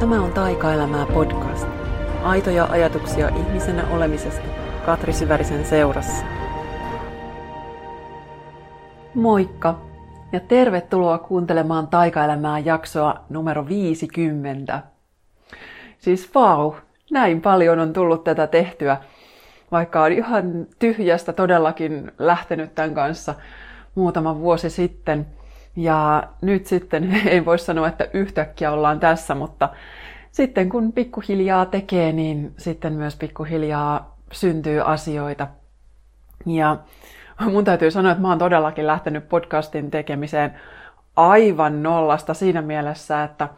[0.00, 1.66] Tämä on Taikaelämää podcast.
[2.22, 4.46] Aitoja ajatuksia ihmisenä olemisesta
[4.86, 6.24] Katri Syvärisen seurassa.
[9.14, 9.80] Moikka
[10.32, 14.82] ja tervetuloa kuuntelemaan Taikaelämää jaksoa numero 50.
[15.98, 16.72] Siis vau,
[17.10, 18.96] näin paljon on tullut tätä tehtyä,
[19.72, 23.34] vaikka on ihan tyhjästä todellakin lähtenyt tämän kanssa
[23.94, 25.26] muutama vuosi sitten–
[25.82, 29.68] ja nyt sitten ei voi sanoa, että yhtäkkiä ollaan tässä, mutta
[30.30, 35.46] sitten kun pikkuhiljaa tekee, niin sitten myös pikkuhiljaa syntyy asioita.
[36.46, 36.76] Ja
[37.50, 40.54] mun täytyy sanoa, että mä oon todellakin lähtenyt podcastin tekemiseen
[41.16, 43.48] aivan nollasta siinä mielessä, että,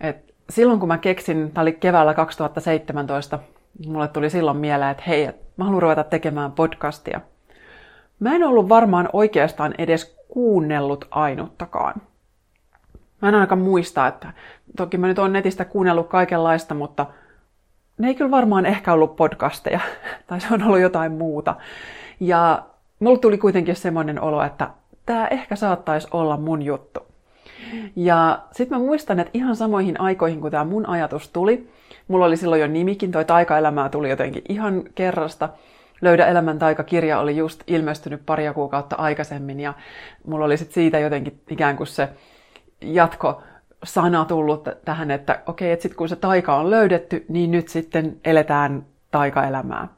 [0.00, 3.38] että silloin kun mä keksin, tämä oli keväällä 2017,
[3.86, 7.20] mulle tuli silloin mieleen, että hei, mä haluan ruveta tekemään podcastia.
[8.20, 11.94] Mä en ollut varmaan oikeastaan edes kuunnellut ainuttakaan.
[13.22, 14.32] Mä en ainakaan muista, että
[14.76, 17.06] toki mä nyt oon netistä kuunnellut kaikenlaista, mutta
[17.98, 19.80] ne ei kyllä varmaan ehkä ollut podcasteja,
[20.26, 21.54] tai se on ollut jotain muuta.
[22.20, 22.62] Ja
[22.98, 24.70] mulle tuli kuitenkin semmoinen olo, että
[25.06, 27.00] tämä ehkä saattaisi olla mun juttu.
[27.96, 31.68] Ja sitten mä muistan, että ihan samoihin aikoihin, kun tämä mun ajatus tuli,
[32.08, 35.48] mulla oli silloin jo nimikin, toi taikaelämää tuli jotenkin ihan kerrasta,
[36.02, 39.74] Löydä elämän taika-kirja oli just ilmestynyt paria kuukautta aikaisemmin ja
[40.26, 42.08] mulla oli sit siitä jotenkin ikään kuin se
[42.80, 43.42] jatko
[43.84, 47.68] sana tullut tähän, että okei, okay, että sitten kun se taika on löydetty, niin nyt
[47.68, 49.88] sitten eletään taikaelämää.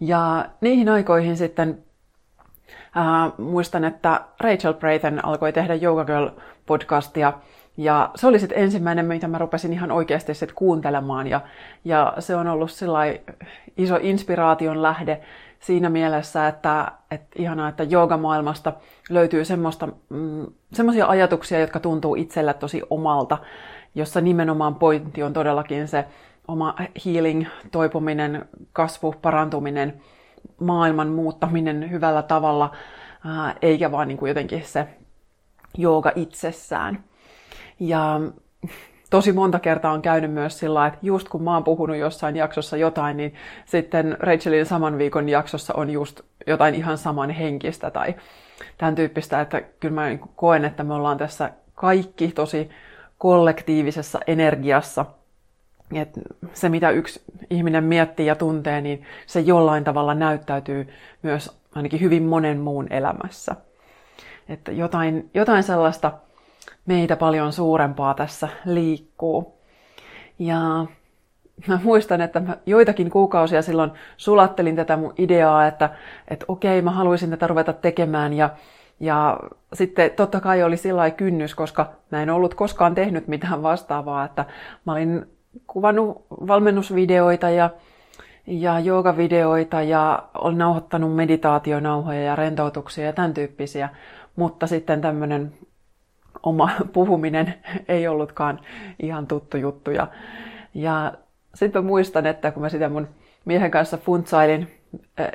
[0.00, 1.78] Ja niihin aikoihin sitten
[2.94, 6.28] ää, muistan, että Rachel Brayton alkoi tehdä Yoga Girl
[6.66, 7.32] podcastia
[7.76, 11.26] ja se oli sitten ensimmäinen, mitä mä rupesin ihan oikeasti sit kuuntelemaan.
[11.26, 11.40] Ja,
[11.84, 12.70] ja se on ollut
[13.76, 15.20] iso inspiraation lähde
[15.60, 18.72] siinä mielessä, että, että ihanaa, että joogamaailmasta
[19.10, 23.38] löytyy semmoista, mm, semmoisia ajatuksia, jotka tuntuu itselle tosi omalta,
[23.94, 26.04] jossa nimenomaan pointti on todellakin se
[26.48, 26.74] oma
[27.06, 30.00] healing, toipuminen, kasvu, parantuminen,
[30.60, 32.74] maailman muuttaminen hyvällä tavalla,
[33.62, 34.88] eikä vaan niin kuin jotenkin se
[35.78, 37.04] jooga itsessään.
[37.80, 38.20] Ja
[39.10, 42.76] tosi monta kertaa on käynyt myös sillä että just kun mä oon puhunut jossain jaksossa
[42.76, 48.14] jotain, niin sitten Rachelin saman viikon jaksossa on just jotain ihan saman henkistä tai
[48.78, 52.70] tämän tyyppistä, että kyllä mä niin koen, että me ollaan tässä kaikki tosi
[53.18, 55.06] kollektiivisessa energiassa.
[55.94, 56.10] Et
[56.54, 60.88] se, mitä yksi ihminen miettii ja tuntee, niin se jollain tavalla näyttäytyy
[61.22, 63.56] myös ainakin hyvin monen muun elämässä.
[64.48, 66.12] Että jotain, jotain sellaista
[66.86, 69.56] meitä paljon suurempaa tässä liikkuu.
[70.38, 70.86] Ja
[71.66, 75.90] mä muistan, että mä joitakin kuukausia silloin sulattelin tätä mun ideaa, että,
[76.28, 78.50] että okei, mä haluaisin tätä ruveta tekemään ja,
[79.00, 79.40] ja
[79.72, 84.44] sitten totta kai oli sillä kynnys, koska mä en ollut koskaan tehnyt mitään vastaavaa, että
[84.86, 85.26] mä olin
[85.66, 87.70] kuvannut valmennusvideoita ja,
[88.46, 93.88] ja joogavideoita ja olen nauhoittanut meditaationauhoja ja rentoutuksia ja tämän tyyppisiä,
[94.36, 95.52] mutta sitten tämmöinen
[96.46, 97.54] oma puhuminen
[97.88, 98.60] ei ollutkaan
[99.02, 99.90] ihan tuttu juttu.
[99.90, 100.06] Ja,
[100.74, 101.12] ja
[101.54, 103.08] sitten muistan, että kun mä sitä mun
[103.44, 104.68] miehen kanssa funtsailin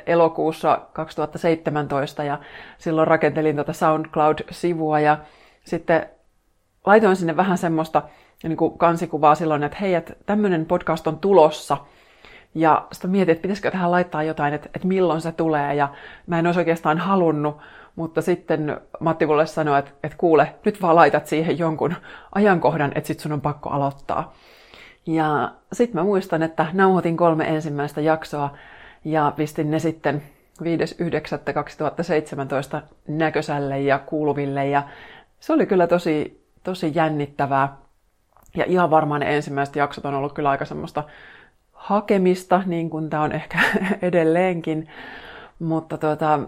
[0.06, 2.38] elokuussa 2017 ja
[2.78, 5.18] silloin rakentelin tuota SoundCloud-sivua ja
[5.64, 6.06] sitten
[6.86, 8.02] laitoin sinne vähän semmoista
[8.42, 11.76] niin kuin kansikuvaa silloin, että hei, että tämmöinen podcast on tulossa.
[12.54, 15.74] Ja sitten mietin, että pitäisikö tähän laittaa jotain, että, että milloin se tulee.
[15.74, 15.88] Ja
[16.26, 17.58] mä en olisi oikeastaan halunnut,
[17.96, 21.94] mutta sitten Matti mulle sanoi, että, että kuule, nyt vaan laitat siihen jonkun
[22.34, 24.32] ajankohdan, että sit sun on pakko aloittaa.
[25.06, 28.50] Ja sitten mä muistan, että nauhoitin kolme ensimmäistä jaksoa
[29.04, 30.22] ja pistin ne sitten
[30.62, 30.66] 5.9.2017
[33.08, 34.66] näkösälle ja kuuluville.
[34.66, 34.82] Ja
[35.40, 37.76] se oli kyllä tosi, tosi jännittävää.
[38.56, 41.04] Ja ihan varmaan ne ensimmäiset jaksot on ollut kyllä aika semmoista
[41.72, 43.58] hakemista, niin kuin tämä on ehkä
[44.02, 44.88] edelleenkin.
[45.58, 46.40] Mutta tuota,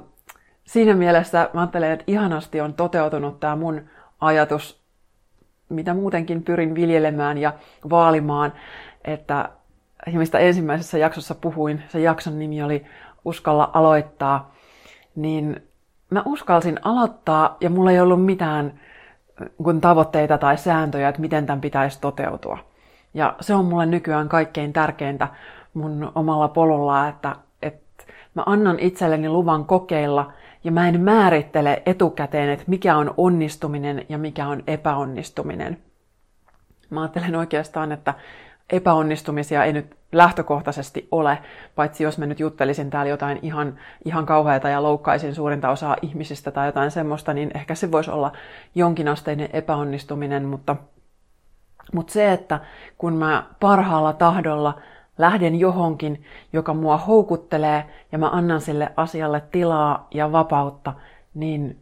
[0.65, 3.83] siinä mielessä mä ajattelen, että ihanasti on toteutunut tämä mun
[4.21, 4.81] ajatus,
[5.69, 7.53] mitä muutenkin pyrin viljelemään ja
[7.91, 8.53] vaalimaan,
[9.05, 9.49] että
[10.13, 12.87] mistä ensimmäisessä jaksossa puhuin, se jakson nimi oli
[13.25, 14.55] Uskalla aloittaa,
[15.17, 15.63] niin
[16.11, 18.81] mä uskalsin aloittaa ja mulla ei ollut mitään
[19.63, 22.59] kun tavoitteita tai sääntöjä, että miten tämän pitäisi toteutua.
[23.15, 25.29] Ja se on mulle nykyään kaikkein tärkeintä
[25.75, 28.05] mun omalla polulla, että, että
[28.35, 30.33] mä annan itselleni luvan kokeilla
[30.65, 35.79] ja mä en määrittele etukäteen, että mikä on onnistuminen ja mikä on epäonnistuminen.
[36.91, 38.15] Mä ajattelen oikeastaan, että
[38.71, 41.39] epäonnistumisia ei nyt lähtökohtaisesti ole,
[41.75, 46.51] paitsi jos mä nyt juttelisin täällä jotain ihan, ihan kauheata ja loukkaisin suurinta osaa ihmisistä
[46.51, 48.33] tai jotain semmoista, niin ehkä se voisi olla
[48.75, 50.77] jonkinasteinen epäonnistuminen, mutta
[51.93, 52.61] Mutta se, että
[52.99, 54.81] kun mä parhaalla tahdolla
[55.19, 60.93] lähden johonkin, joka mua houkuttelee ja mä annan sille asialle tilaa ja vapautta,
[61.35, 61.79] niin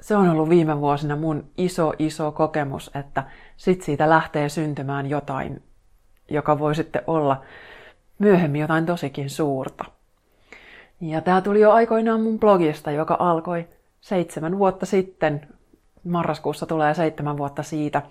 [0.00, 3.24] se on ollut viime vuosina mun iso, iso kokemus, että
[3.56, 5.62] sit siitä lähtee syntymään jotain,
[6.30, 7.42] joka voi sitten olla
[8.18, 9.84] myöhemmin jotain tosikin suurta.
[11.00, 13.68] Ja tämä tuli jo aikoinaan mun blogista, joka alkoi
[14.00, 15.48] seitsemän vuotta sitten.
[16.04, 18.02] Marraskuussa tulee seitsemän vuotta siitä.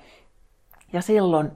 [0.94, 1.52] Ja silloin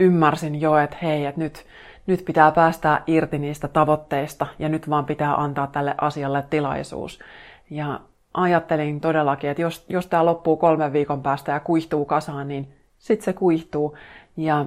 [0.00, 1.66] ymmärsin jo, että hei, että nyt,
[2.06, 7.18] nyt pitää päästää irti niistä tavoitteista ja nyt vaan pitää antaa tälle asialle tilaisuus.
[7.70, 8.00] Ja
[8.34, 13.24] ajattelin todellakin, että jos, jos tämä loppuu kolmen viikon päästä ja kuihtuu kasaan, niin sitten
[13.24, 13.96] se kuihtuu.
[14.36, 14.66] Ja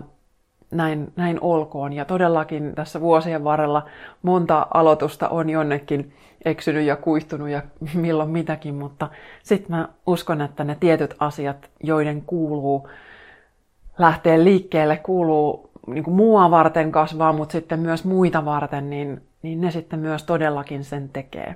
[0.71, 1.93] näin, näin olkoon.
[1.93, 3.85] Ja todellakin tässä vuosien varrella
[4.21, 6.13] monta aloitusta on jonnekin
[6.45, 7.61] eksynyt ja kuihtunut ja
[7.93, 9.09] milloin mitäkin, mutta
[9.43, 12.89] sitten mä uskon, että ne tietyt asiat, joiden kuuluu
[13.97, 19.61] lähteä liikkeelle, kuuluu niin kuin mua varten kasvaa, mutta sitten myös muita varten, niin, niin
[19.61, 21.55] ne sitten myös todellakin sen tekee.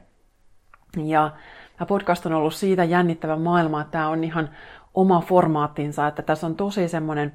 [1.03, 1.31] Ja
[1.77, 4.49] tämä podcast on ollut siitä jännittävä maailma, että tämä on ihan
[4.93, 7.33] oma formaattinsa, että tässä on tosi semmoinen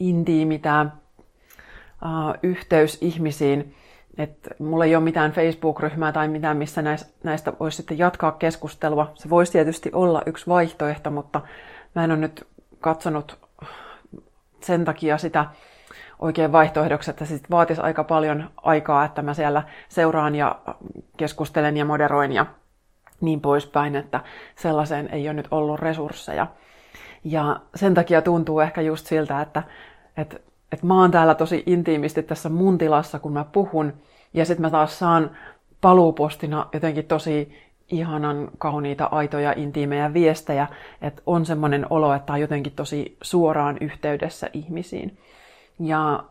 [0.00, 0.86] intiimi tämä
[2.02, 3.74] uh, yhteys ihmisiin,
[4.18, 6.82] että mulla ei ole mitään Facebook-ryhmää tai mitään, missä
[7.22, 9.12] näistä, voisi sitten jatkaa keskustelua.
[9.14, 11.40] Se voisi tietysti olla yksi vaihtoehto, mutta
[11.94, 12.46] mä en ole nyt
[12.80, 13.38] katsonut
[14.60, 15.46] sen takia sitä
[16.22, 20.58] oikein vaihtoehdoksi, että se vaatisi aika paljon aikaa, että mä siellä seuraan ja
[21.16, 22.46] keskustelen ja moderoin ja
[23.20, 24.20] niin poispäin, että
[24.56, 26.46] sellaiseen ei ole nyt ollut resursseja.
[27.24, 29.62] Ja sen takia tuntuu ehkä just siltä, että,
[30.16, 30.36] että,
[30.72, 33.92] että mä oon täällä tosi intiimisti tässä mun tilassa, kun mä puhun,
[34.34, 35.30] ja sitten mä taas saan
[35.80, 37.58] paluupostina jotenkin tosi
[37.88, 40.66] ihanan kauniita, aitoja, intiimejä viestejä,
[41.02, 45.18] että on semmoinen olo, että on jotenkin tosi suoraan yhteydessä ihmisiin.
[45.86, 46.24] Ja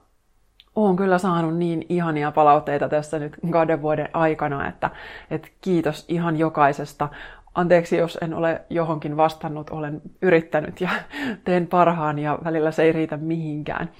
[0.75, 4.89] olen kyllä saanut niin ihania palautteita tässä nyt kahden vuoden aikana, että,
[5.31, 7.09] että kiitos ihan jokaisesta.
[7.55, 10.89] Anteeksi, jos en ole johonkin vastannut, olen yrittänyt ja
[11.43, 13.91] teen parhaan ja välillä se ei riitä mihinkään.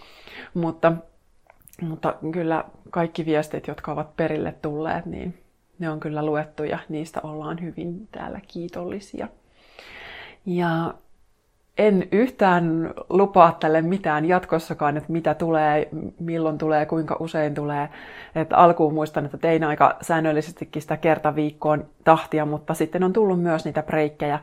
[0.53, 0.94] Mutta,
[1.81, 5.44] mutta kyllä kaikki viestit, jotka ovat perille tulleet, niin
[5.80, 9.27] ne on kyllä luettu ja niistä ollaan hyvin täällä kiitollisia.
[10.45, 10.94] Ja
[11.78, 15.90] en yhtään lupaa tälle mitään jatkossakaan, että mitä tulee,
[16.20, 17.90] milloin tulee, kuinka usein tulee.
[18.36, 23.66] Että alkuun muistan, että tein aika säännöllisestikin sitä kertaviikkoon tahtia, mutta sitten on tullut myös
[23.66, 24.40] niitä breikkejä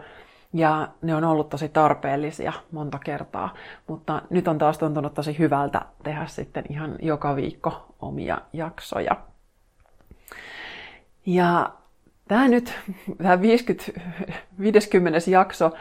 [0.53, 3.55] ja ne on ollut tosi tarpeellisia monta kertaa.
[3.87, 9.17] Mutta nyt on taas tuntunut tosi hyvältä tehdä sitten ihan joka viikko omia jaksoja.
[11.27, 11.71] Ja
[12.29, 12.75] tämä nyt,
[13.19, 13.85] tämä 50,
[14.61, 15.31] 50.
[15.31, 15.73] jakso,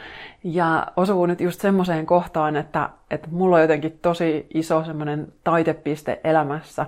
[0.43, 6.21] ja osuu nyt just semmoiseen kohtaan, että, että mulla on jotenkin tosi iso semmoinen taitepiste
[6.23, 6.85] elämässä,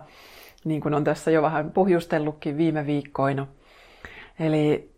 [0.63, 3.47] niin kuin on tässä jo vähän pohjustellutkin viime viikkoina.
[4.39, 4.91] Eli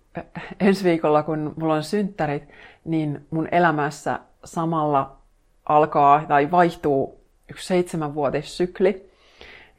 [0.60, 2.44] ensi viikolla, kun mulla on synttärit,
[2.86, 5.18] niin mun elämässä samalla
[5.66, 9.12] alkaa tai vaihtuu yksi seitsemänvuotissykli,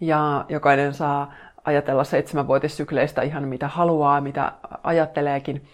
[0.00, 1.32] ja jokainen saa
[1.64, 5.64] ajatella seitsemänvuotissykleistä ihan mitä haluaa, mitä ajatteleekin,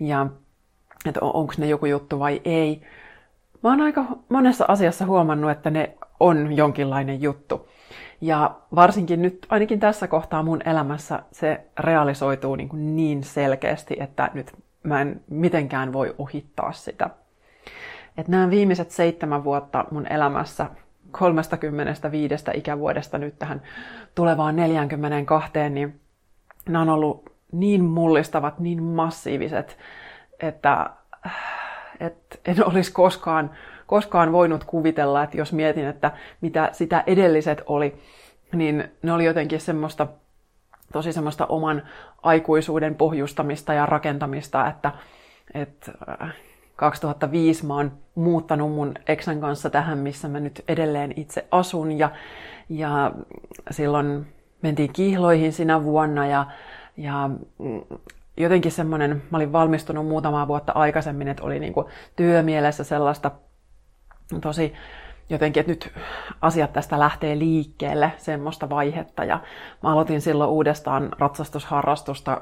[0.00, 0.26] ja
[1.06, 2.82] että on, onko ne joku juttu vai ei.
[3.62, 7.68] Mä oon aika monessa asiassa huomannut, että ne on jonkinlainen juttu.
[8.20, 14.30] Ja varsinkin nyt, ainakin tässä kohtaa mun elämässä, se realisoituu niin, kuin niin selkeästi, että
[14.34, 17.10] nyt mä en mitenkään voi ohittaa sitä.
[18.16, 20.66] Et nämä viimeiset seitsemän vuotta mun elämässä
[21.10, 23.62] 35 ikävuodesta nyt tähän
[24.14, 26.00] tulevaan 42, niin
[26.68, 29.78] nämä on ollut niin mullistavat, niin massiiviset,
[30.40, 30.90] että,
[32.00, 33.50] että en olisi koskaan,
[33.86, 38.02] koskaan voinut kuvitella, että jos mietin, että mitä sitä edelliset oli,
[38.52, 40.06] niin ne oli jotenkin semmoista,
[40.92, 41.82] tosi semmoista oman
[42.22, 44.92] aikuisuuden pohjustamista ja rakentamista, että,
[45.54, 45.92] että
[46.80, 51.92] 2005 mä oon muuttanut mun eksän kanssa tähän, missä mä nyt edelleen itse asun.
[51.98, 52.10] Ja,
[52.68, 53.12] ja
[53.70, 54.26] silloin
[54.62, 56.46] mentiin kihloihin sinä vuonna ja,
[56.96, 57.30] ja
[58.36, 63.30] jotenkin semmoinen, mä olin valmistunut muutamaa vuotta aikaisemmin, että oli niin kuin työmielessä sellaista
[64.40, 64.74] tosi
[65.30, 65.92] jotenkin, että nyt
[66.40, 69.24] asiat tästä lähtee liikkeelle, semmoista vaihetta.
[69.24, 69.40] Ja
[69.82, 72.40] mä aloitin silloin uudestaan ratsastusharrastusta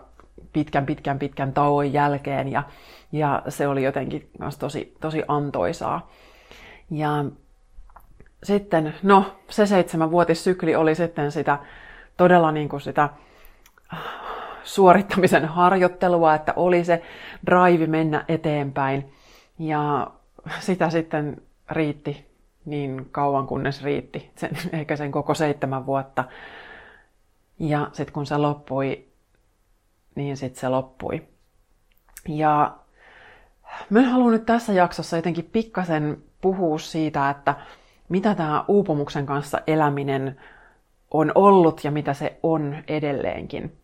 [0.59, 2.63] pitkän, pitkän, pitkän tauon jälkeen ja,
[3.13, 6.11] ja se oli jotenkin myös tosi, tosi antoisaa.
[6.91, 7.25] Ja
[8.43, 11.59] sitten, no se seitsemänvuotissykli oli sitten sitä
[12.17, 13.09] todella niin kuin sitä
[14.65, 17.03] suorittamisen harjoittelua, että oli se
[17.47, 19.13] drive mennä eteenpäin.
[19.59, 20.11] Ja
[20.61, 22.29] sitä sitten riitti
[22.65, 26.25] niin kauan kunnes riitti, sen, eikä sen koko seitsemän vuotta.
[27.59, 29.08] Ja sitten kun se loppui,
[30.15, 31.23] niin sitten se loppui.
[32.29, 32.77] Ja
[33.91, 37.55] mä haluan nyt tässä jaksossa jotenkin pikkasen puhua siitä, että
[38.09, 40.41] mitä tämä uupumuksen kanssa eläminen
[41.11, 43.77] on ollut ja mitä se on edelleenkin.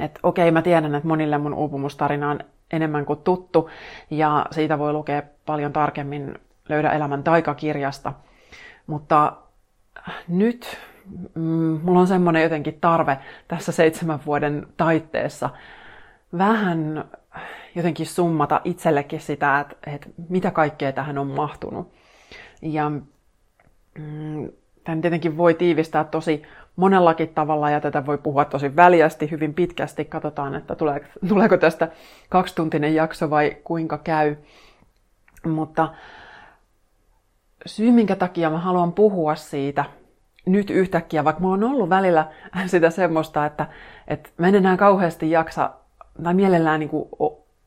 [0.00, 2.40] Et okei, mä tiedän, että monille mun uupumustarina on
[2.72, 3.70] enemmän kuin tuttu
[4.10, 6.38] ja siitä voi lukea paljon tarkemmin
[6.70, 8.12] Löydä elämän taikakirjasta.
[8.86, 9.32] Mutta
[10.28, 10.78] nyt
[11.34, 15.50] mm, mulla on semmoinen jotenkin tarve tässä seitsemän vuoden taitteessa
[16.38, 17.04] vähän
[17.74, 21.92] jotenkin summata itsellekin sitä, että, että mitä kaikkea tähän on mahtunut.
[22.62, 22.90] Ja
[23.98, 24.48] mm,
[24.84, 26.42] tämän tietenkin voi tiivistää tosi
[26.76, 30.04] monellakin tavalla ja tätä voi puhua tosi väljästi, hyvin pitkästi.
[30.04, 31.88] Katsotaan, että tuleeko, tuleeko tästä
[32.28, 34.36] kaksituntinen jakso vai kuinka käy.
[35.46, 35.88] Mutta
[37.66, 39.84] syy, minkä takia mä haluan puhua siitä
[40.46, 42.28] nyt yhtäkkiä, vaikka mulla on ollut välillä
[42.66, 43.66] sitä semmoista, että,
[44.08, 45.70] että mä en enää kauheasti jaksa,
[46.22, 47.08] tai mielellään niin kuin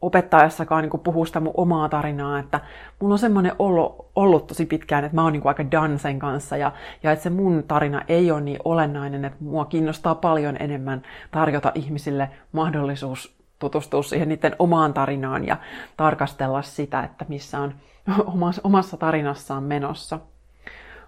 [0.03, 2.59] opettaessakaan niin puhua sitä mun omaa tarinaa, että
[2.99, 6.57] mulla on semmoinen ollut, ollut tosi pitkään, että mä oon niin aika done sen kanssa
[6.57, 6.71] ja,
[7.03, 11.01] ja että se mun tarina ei ole niin olennainen, että mua kiinnostaa paljon enemmän
[11.31, 15.57] tarjota ihmisille mahdollisuus tutustua siihen niiden omaan tarinaan ja
[15.97, 17.73] tarkastella sitä, että missä on
[18.63, 20.19] omassa tarinassaan menossa.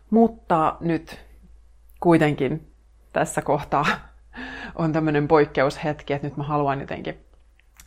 [0.10, 1.26] Mutta nyt
[2.06, 2.68] kuitenkin
[3.14, 3.86] tässä kohtaa
[4.76, 7.18] on tämmöinen poikkeushetki, että nyt mä haluan jotenkin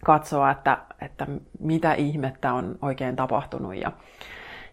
[0.05, 1.27] katsoa, että, että
[1.61, 3.75] mitä ihmettä on oikein tapahtunut.
[3.75, 3.93] Ja,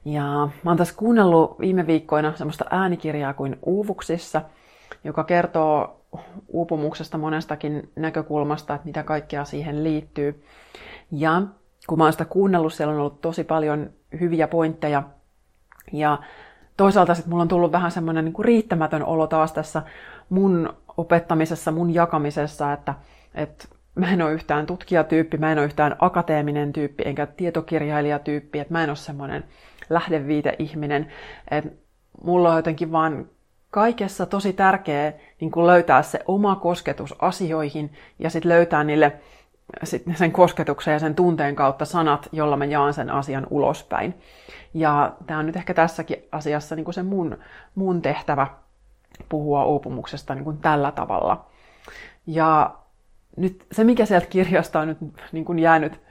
[0.05, 0.23] ja
[0.63, 4.41] mä oon tässä kuunnellut viime viikkoina semmoista äänikirjaa kuin Uuvuksissa,
[5.03, 6.01] joka kertoo
[6.47, 10.43] uupumuksesta monestakin näkökulmasta, että mitä kaikkea siihen liittyy.
[11.11, 11.41] Ja
[11.87, 15.03] kun mä oon sitä kuunnellut, siellä on ollut tosi paljon hyviä pointteja.
[15.93, 16.19] Ja
[16.77, 19.84] toisaalta sitten mulla on tullut vähän semmoinen niin riittämätön olo taas tässä
[20.29, 22.94] mun opettamisessa, mun jakamisessa, että,
[23.36, 23.65] että
[23.96, 28.84] mä en ole yhtään tutkijatyyppi, mä en ole yhtään akateeminen tyyppi, enkä tietokirjailijatyyppi, että mä
[28.84, 29.44] en ole semmoinen
[29.89, 31.12] lähdeviite-ihminen.
[31.51, 31.72] Että
[32.24, 33.25] mulla on jotenkin vaan
[33.72, 39.13] kaikessa tosi tärkeää niin löytää se oma kosketus asioihin ja sitten löytää niille
[40.15, 44.13] sen kosketuksen ja sen tunteen kautta sanat, jolla mä jaan sen asian ulospäin.
[44.74, 47.38] Ja tämä on nyt ehkä tässäkin asiassa niin kuin se mun,
[47.75, 48.48] mun tehtävä
[49.29, 51.45] puhua uupumuksesta niin kuin tällä tavalla.
[52.27, 52.75] Ja
[53.38, 54.98] nyt se, mikä sieltä kirjasta on nyt
[55.31, 56.01] niin kuin jäänyt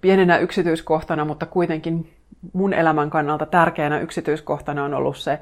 [0.00, 2.12] pienenä yksityiskohtana, mutta kuitenkin
[2.52, 5.38] mun elämän kannalta tärkeänä yksityiskohtana on ollut se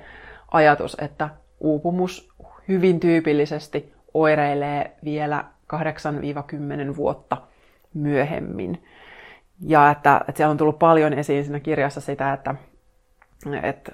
[0.51, 1.29] ajatus, että
[1.61, 2.29] uupumus
[2.69, 5.45] hyvin tyypillisesti oireilee vielä
[5.75, 7.37] 8-10 vuotta
[7.95, 8.85] myöhemmin.
[9.61, 12.55] Ja että, että siellä on tullut paljon esiin siinä kirjassa sitä, että,
[13.63, 13.93] että,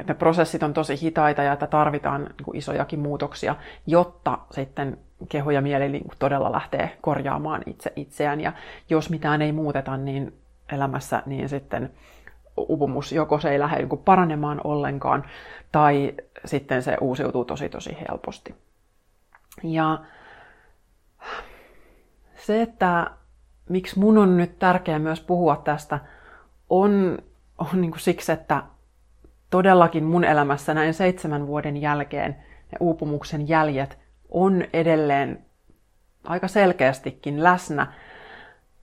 [0.00, 4.98] että ne prosessit on tosi hitaita ja että tarvitaan niin isojakin muutoksia, jotta sitten
[5.28, 8.40] keho ja mieli niin todella lähtee korjaamaan itse itseään.
[8.40, 8.52] Ja
[8.90, 10.32] jos mitään ei muuteta niin
[10.72, 11.90] elämässä, niin sitten
[12.56, 15.24] upumus joko se ei lähde niin paranemaan ollenkaan,
[15.72, 18.54] tai sitten se uusiutuu tosi tosi helposti.
[19.62, 19.98] Ja
[22.46, 23.10] se, että
[23.68, 26.00] miksi mun on nyt tärkeää myös puhua tästä,
[26.70, 27.18] on,
[27.58, 28.62] on niin kuin siksi, että
[29.50, 32.36] todellakin mun elämässä näin seitsemän vuoden jälkeen
[32.72, 33.98] ne uupumuksen jäljet
[34.30, 35.44] on edelleen
[36.24, 37.92] aika selkeästikin läsnä.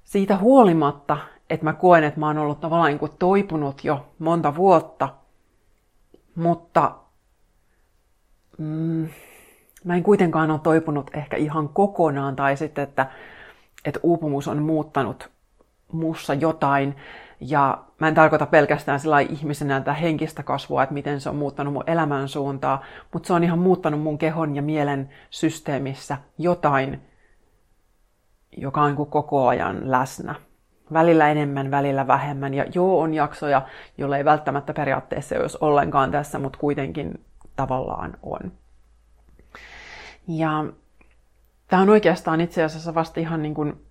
[0.04, 1.18] Siitä huolimatta,
[1.50, 5.10] että mä koen, että mä oon ollut tavallaan niin kuin toipunut jo monta vuotta,
[6.36, 6.96] mutta
[8.58, 9.10] mm,
[9.84, 13.08] mä en kuitenkaan ole toipunut ehkä ihan kokonaan, tai sitten, että,
[13.88, 15.30] että uupumus on muuttanut
[15.92, 16.96] mussa jotain,
[17.40, 21.74] ja mä en tarkoita pelkästään sillä ihmisenä tätä henkistä kasvua, että miten se on muuttanut
[21.74, 27.02] mun elämän suuntaa, mutta se on ihan muuttanut mun kehon ja mielen systeemissä jotain,
[28.58, 30.36] joka on niin koko ajan läsnä.
[30.94, 32.54] Välillä enemmän, välillä vähemmän.
[32.54, 33.62] Ja joo, on jaksoja,
[33.98, 37.26] joilla ei välttämättä periaatteessa olisi ollenkaan tässä, mutta kuitenkin
[37.56, 38.52] tavallaan on.
[40.28, 40.66] Ja
[41.68, 43.88] tämä on oikeastaan itse asiassa vasta ihan niin kuin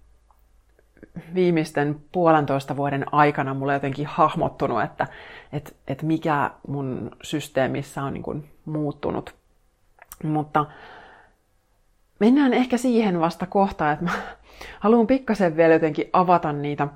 [1.34, 5.06] viimeisten puolentoista vuoden aikana mulle jotenkin hahmottunut, että,
[5.52, 9.34] että, että mikä mun systeemissä on niin kuin muuttunut.
[10.24, 10.66] Mutta
[12.18, 14.10] mennään ehkä siihen vasta kohtaan, että mä
[14.80, 16.88] haluan pikkasen vielä jotenkin avata niitä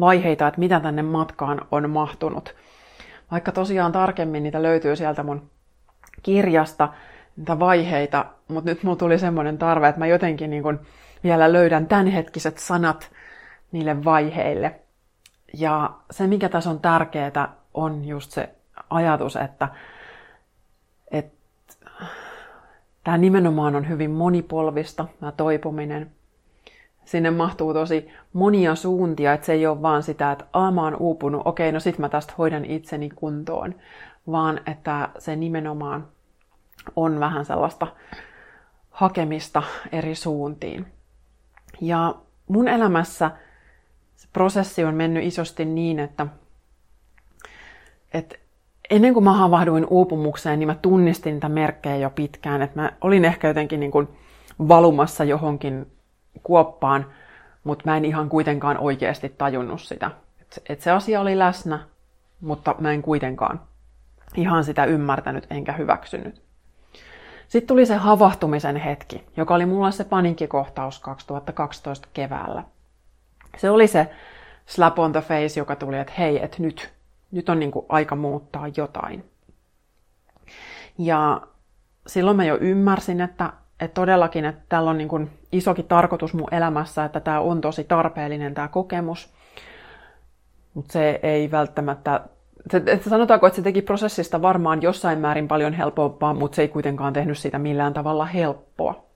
[0.00, 2.54] vaiheita, että mitä tänne matkaan on mahtunut.
[3.30, 5.50] Vaikka tosiaan tarkemmin niitä löytyy sieltä mun
[6.22, 6.88] kirjasta,
[7.36, 10.80] niitä vaiheita, mutta nyt mulla tuli semmoinen tarve, että mä jotenkin niin kun
[11.24, 13.10] vielä löydän tämänhetkiset sanat
[13.72, 14.80] niille vaiheille.
[15.54, 18.48] Ja se, mikä tässä on tärkeää, on just se
[18.90, 19.68] ajatus, että,
[21.10, 21.36] että
[23.04, 26.10] tämä nimenomaan on hyvin monipolvista, tämä toipuminen.
[27.04, 30.96] Sinne mahtuu tosi monia suuntia, että se ei ole vaan sitä, että A, mä oon
[30.96, 33.74] uupunut, okei, no sit mä tästä hoidan itseni kuntoon,
[34.30, 36.08] vaan että se nimenomaan
[36.96, 37.86] on vähän sellaista
[38.90, 39.62] hakemista
[39.92, 40.86] eri suuntiin.
[41.80, 42.14] Ja
[42.48, 43.30] mun elämässä
[44.16, 46.26] se prosessi on mennyt isosti niin, että,
[48.14, 48.36] että
[48.90, 52.62] ennen kuin mä havahduin uupumukseen, niin mä tunnistin niitä merkkejä jo pitkään.
[52.62, 54.08] Että mä olin ehkä jotenkin niin kuin
[54.68, 55.86] valumassa johonkin
[56.42, 57.06] kuoppaan,
[57.64, 60.10] mutta mä en ihan kuitenkaan oikeasti tajunnut sitä.
[60.40, 61.78] Että et se asia oli läsnä,
[62.40, 63.60] mutta mä en kuitenkaan
[64.36, 66.45] ihan sitä ymmärtänyt enkä hyväksynyt.
[67.48, 72.64] Sitten tuli se havahtumisen hetki, joka oli mulla se paniikkikohtaus 2012 keväällä.
[73.56, 74.10] Se oli se
[74.66, 76.92] slap on the face, joka tuli, että hei, että nyt,
[77.30, 79.24] nyt on niin kuin aika muuttaa jotain.
[80.98, 81.42] Ja
[82.06, 86.54] silloin mä jo ymmärsin, että, että todellakin, että tällä on niin kuin isokin tarkoitus mun
[86.54, 89.32] elämässä, että tämä on tosi tarpeellinen tämä kokemus.
[90.74, 92.20] Mutta se ei välttämättä
[92.74, 97.12] että sanotaanko, että se teki prosessista varmaan jossain määrin paljon helpompaa, mutta se ei kuitenkaan
[97.12, 99.06] tehnyt sitä millään tavalla helppoa.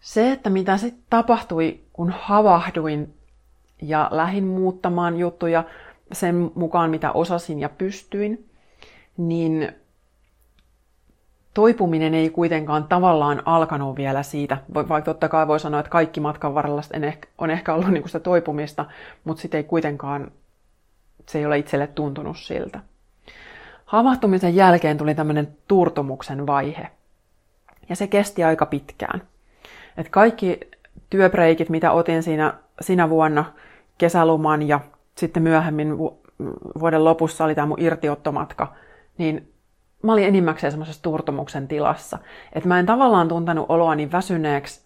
[0.00, 3.14] Se, että mitä sitten tapahtui, kun havahduin
[3.82, 5.64] ja lähin muuttamaan juttuja
[6.12, 8.50] sen mukaan, mitä osasin ja pystyin,
[9.16, 9.72] niin
[11.54, 16.54] toipuminen ei kuitenkaan tavallaan alkanut vielä siitä, vaikka totta kai voi sanoa, että kaikki matkan
[16.54, 16.82] varrella
[17.38, 18.84] on ehkä ollut niin sitä toipumista,
[19.24, 20.30] mutta sitten ei kuitenkaan
[21.28, 22.80] se ei ole itselle tuntunut siltä.
[23.84, 26.88] Havahtumisen jälkeen tuli tämmöinen turtumuksen vaihe.
[27.88, 29.22] Ja se kesti aika pitkään.
[29.96, 30.60] Et kaikki
[31.10, 33.44] työbreikit, mitä otin siinä, siinä vuonna,
[33.98, 34.80] kesäluman ja
[35.14, 35.98] sitten myöhemmin
[36.80, 38.74] vuoden lopussa oli tämä mun irtiottomatka,
[39.18, 39.52] niin
[40.02, 42.18] mä olin enimmäkseen semmoisessa turtumuksen tilassa.
[42.52, 44.82] Että mä en tavallaan tuntenut oloani väsyneeksi,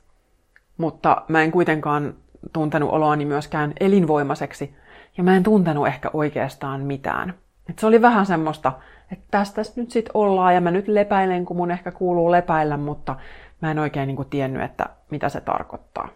[0.77, 2.15] mutta mä en kuitenkaan
[2.53, 4.75] tuntenut oloani myöskään elinvoimaiseksi,
[5.17, 7.35] ja mä en tuntenut ehkä oikeastaan mitään.
[7.71, 8.73] Et se oli vähän semmoista,
[9.13, 13.17] että tästä nyt sitten ollaan ja mä nyt lepäilen, kun mun ehkä kuuluu lepäillä, mutta
[13.61, 16.09] mä en oikein niin kuin tiennyt, että mitä se tarkoittaa.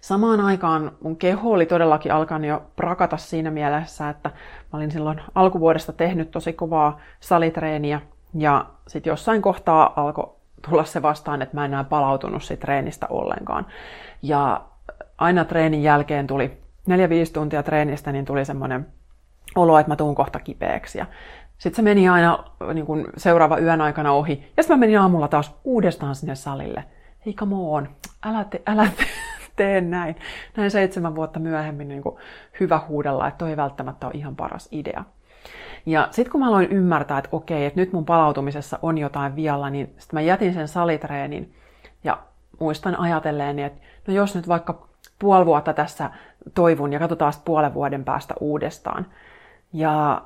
[0.00, 4.30] Samaan aikaan mun keho oli todellakin alkanut jo prakata siinä mielessä, että
[4.72, 8.00] mä olin silloin alkuvuodesta tehnyt tosi kovaa salitreeniä
[8.34, 10.32] ja sitten jossain kohtaa alkoi
[10.68, 13.66] tulla se vastaan, että mä en enää palautunut siitä treenistä ollenkaan.
[14.22, 14.60] Ja
[15.18, 18.86] aina treenin jälkeen tuli neljä 5 tuntia treenistä, niin tuli semmoinen
[19.54, 20.98] olo, että mä tuun kohta kipeäksi.
[20.98, 21.06] Ja
[21.58, 22.44] sitten se meni aina
[22.74, 24.52] niin kuin seuraava yön aikana ohi.
[24.56, 26.84] Ja sitten mä menin aamulla taas uudestaan sinne salille.
[27.26, 27.88] Hei, come on,
[28.26, 29.04] älä, te, älä te,
[29.56, 30.16] tee näin.
[30.56, 32.02] Näin seitsemän vuotta myöhemmin niin
[32.60, 35.04] hyvä huudella, että toi ei välttämättä ole ihan paras idea.
[35.86, 39.70] Ja sitten kun mä aloin ymmärtää, että okei, että nyt mun palautumisessa on jotain vialla,
[39.70, 41.54] niin sitten mä jätin sen salitreenin
[42.04, 42.18] ja
[42.60, 44.88] muistan ajatelleen, että no jos nyt vaikka
[45.18, 46.10] puoli vuotta tässä
[46.54, 49.06] toivun ja katsotaan puolen vuoden päästä uudestaan.
[49.72, 50.22] Ja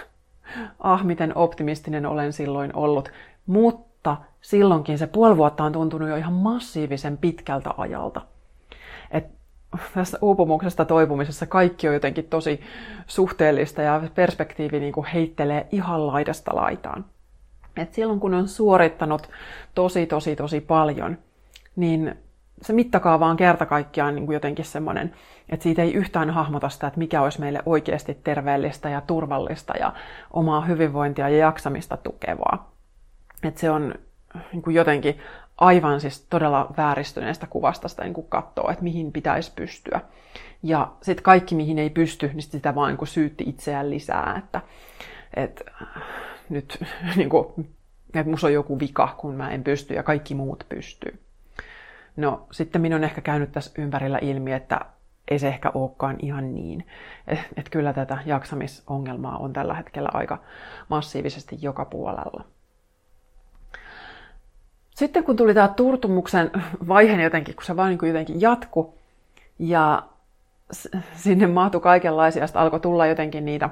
[0.80, 3.12] ah, miten optimistinen olen silloin ollut.
[3.46, 8.20] Mutta silloinkin se puoli vuotta on tuntunut jo ihan massiivisen pitkältä ajalta.
[9.10, 9.26] Et
[9.94, 12.60] tässä uupumuksesta toipumisessa kaikki on jotenkin tosi
[13.06, 17.04] suhteellista ja perspektiivi niin kuin heittelee ihan laidasta laitaan.
[17.76, 19.30] Et silloin kun on suorittanut
[19.74, 21.18] tosi tosi tosi paljon,
[21.76, 22.18] niin
[22.62, 25.14] se mittakaava on kerta kaikkiaan niin kuin jotenkin semmoinen,
[25.48, 29.92] että siitä ei yhtään hahmota sitä, että mikä olisi meille oikeasti terveellistä ja turvallista ja
[30.30, 32.72] omaa hyvinvointia ja jaksamista tukevaa.
[33.42, 33.94] Että se on
[34.52, 35.20] niin kuin jotenkin
[35.58, 40.00] aivan siis todella vääristyneestä kuvasta sitä niin kuin katsoo, että mihin pitäisi pystyä.
[40.62, 44.60] Ja sitten kaikki, mihin ei pysty, niin sitä vaan niin kuin syytti itseään lisää, että,
[45.34, 45.64] että
[46.48, 46.78] nyt
[47.16, 47.46] niin kuin,
[48.14, 51.25] että musta on joku vika, kun mä en pysty ja kaikki muut pystyy.
[52.16, 54.80] No sitten minun on ehkä käynyt tässä ympärillä ilmi, että
[55.30, 56.86] ei se ehkä olekaan ihan niin.
[57.26, 60.38] Että et kyllä tätä jaksamisongelmaa on tällä hetkellä aika
[60.88, 62.44] massiivisesti joka puolella.
[64.90, 66.50] Sitten kun tuli tämä turtumuksen
[66.88, 68.94] vaihe jotenkin, kun se vaan niin kuin jotenkin jatku
[69.58, 70.02] ja
[71.12, 73.70] sinne mahtui kaikenlaisia, sitten alkoi tulla jotenkin niitä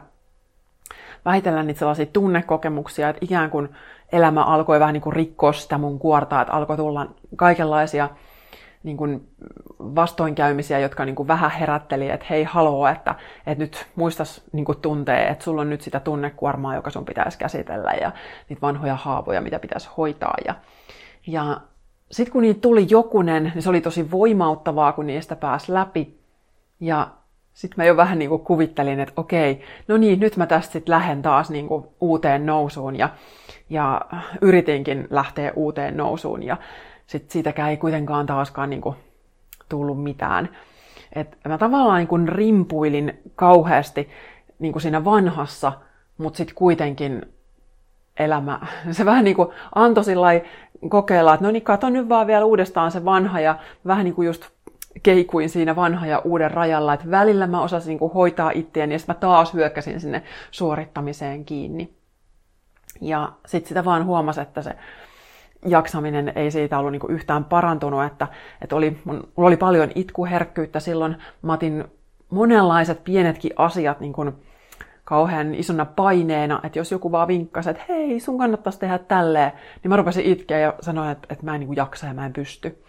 [1.25, 3.69] vähitellä niitä sellaisia tunnekokemuksia, että ikään kuin
[4.13, 8.09] elämä alkoi vähän niin kuin rikkoa sitä mun kuortaa, että alkoi tulla kaikenlaisia
[8.85, 9.29] niin kuin
[9.79, 13.15] vastoinkäymisiä, jotka niin kuin vähän herätteli, että hei haloo, että,
[13.47, 17.39] että nyt muistas niin kuin tuntee, että sulla on nyt sitä tunnekuormaa, joka sun pitäisi
[17.39, 18.13] käsitellä ja
[18.49, 20.35] niitä vanhoja haavoja, mitä pitäisi hoitaa.
[20.47, 20.55] Ja,
[21.27, 21.61] ja
[22.11, 26.19] sitten kun niitä tuli jokunen, niin se oli tosi voimauttavaa, kun niistä pääsi läpi.
[26.81, 27.09] Ja
[27.53, 30.93] sitten mä jo vähän niin kuin kuvittelin, että okei, no niin, nyt mä tästä sitten
[30.93, 33.09] lähden taas niin kuin uuteen nousuun ja,
[33.71, 34.01] ja
[34.41, 36.57] yritinkin lähteä uuteen nousuun ja
[37.07, 38.97] sitten siitäkään ei kuitenkaan taaskaan niin kuin
[39.69, 40.49] tullut mitään.
[41.13, 44.09] Et mä tavallaan niin kuin rimpuilin kauheasti
[44.59, 45.73] niin kuin siinä vanhassa,
[46.19, 47.23] mutta sitten kuitenkin
[48.19, 50.29] elämä, se vähän niin kuin antoi sillä
[50.89, 54.27] kokeilla, että no niin, kato nyt vaan vielä uudestaan se vanha ja vähän niin kuin
[54.27, 54.49] just
[55.03, 58.99] keikuin siinä vanha ja uuden rajalla, että välillä mä osasin niin kuin hoitaa itseäni ja
[58.99, 61.95] sitten mä taas hyökkäsin sinne suorittamiseen kiinni.
[63.01, 64.77] Ja sitten sitä vaan huomasi, että se
[65.65, 68.29] jaksaminen ei siitä ollut niin yhtään parantunut, että,
[68.63, 71.17] että oli, mulla oli paljon itkuherkkyyttä silloin.
[71.43, 71.85] Mä otin
[72.31, 74.15] monenlaiset pienetkin asiat niin
[75.05, 79.89] kauhean isona paineena, että jos joku vaan vinkkasi, että hei, sun kannattaisi tehdä tälleen, niin
[79.89, 82.85] mä rupesin itkeä ja sanoin, että, että mä en niin jaksa ja mä en pysty.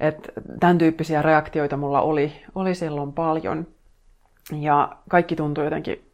[0.00, 3.66] Et tämän tyyppisiä reaktioita mulla oli, oli silloin paljon.
[4.52, 6.09] Ja kaikki tuntui jotenkin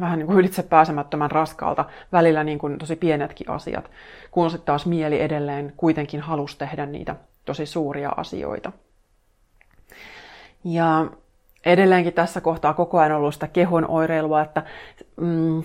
[0.00, 3.90] vähän niin kuin ylitse pääsemättömän raskaalta, välillä niin kuin tosi pienetkin asiat,
[4.30, 8.72] kun sitten taas mieli edelleen kuitenkin halusi tehdä niitä tosi suuria asioita.
[10.64, 11.06] Ja
[11.66, 14.62] edelleenkin tässä kohtaa koko ajan ollut sitä kehon oireilua, että
[15.16, 15.62] mm,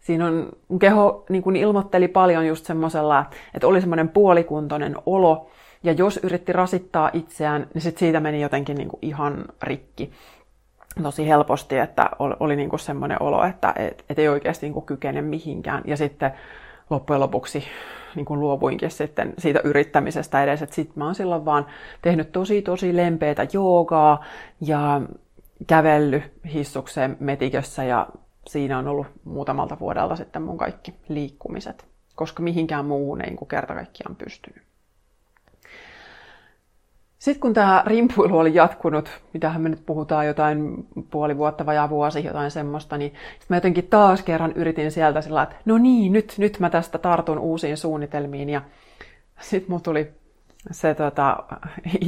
[0.00, 0.48] siinä on,
[0.80, 5.50] keho niin kuin ilmoitteli paljon just semmoisella, että oli semmoinen puolikuntoinen olo,
[5.82, 10.12] ja jos yritti rasittaa itseään, niin sit siitä meni jotenkin niin kuin ihan rikki
[11.02, 14.74] tosi helposti, että oli, oli niin kuin semmoinen olo, että et, et ei oikeasti niin
[14.74, 15.82] kuin kykene mihinkään.
[15.86, 16.32] Ja sitten
[16.90, 17.64] loppujen lopuksi
[18.14, 21.66] niin kuin luovuinkin sitten siitä yrittämisestä edes, että sitten mä oon silloin vaan
[22.02, 24.24] tehnyt tosi tosi lempeitä joogaa
[24.60, 25.00] ja
[25.66, 26.22] kävelly
[26.54, 28.06] hissukseen metikössä ja
[28.46, 33.74] siinä on ollut muutamalta vuodelta sitten mun kaikki liikkumiset, koska mihinkään muuhun ei niin kerta
[33.74, 34.69] kaikkiaan pystynyt.
[37.20, 42.24] Sitten kun tämä rimpuilu oli jatkunut, mitähän me nyt puhutaan, jotain puoli vuotta, vajaa vuosi,
[42.24, 46.34] jotain semmoista, niin sitten mä jotenkin taas kerran yritin sieltä sillä, että no niin, nyt,
[46.38, 48.48] nyt mä tästä tartun uusiin suunnitelmiin.
[48.48, 48.62] Ja
[49.40, 50.10] sitten mulla tuli
[50.70, 51.36] se tota,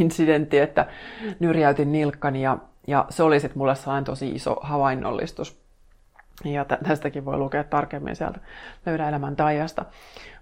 [0.00, 0.86] incidentti, että
[1.40, 5.61] nyrjäytin nilkkani ja, ja se oli sitten mulle sellainen tosi iso havainnollistus.
[6.44, 8.40] Ja tästäkin voi lukea tarkemmin sieltä
[8.86, 9.84] Löydä elämän taijasta.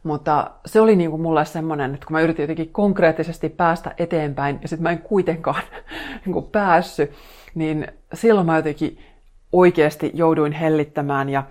[0.02, 4.58] Mutta se oli niin kuin mulle semmoinen, että kun mä yritin jotenkin konkreettisesti päästä eteenpäin
[4.62, 5.62] ja sitten mä en kuitenkaan
[6.24, 7.10] niin kuin päässyt,
[7.54, 8.98] niin silloin mä jotenkin
[9.52, 11.44] oikeasti jouduin hellittämään ja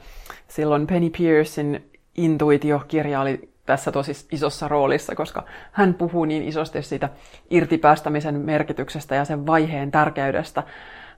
[0.48, 1.80] silloin Penny Pearson
[2.18, 7.10] intuitiokirja oli tässä tosi isossa roolissa, koska hän puhuu niin isosti siitä
[7.50, 10.64] irtipäästämisen merkityksestä ja sen vaiheen tärkeydestä,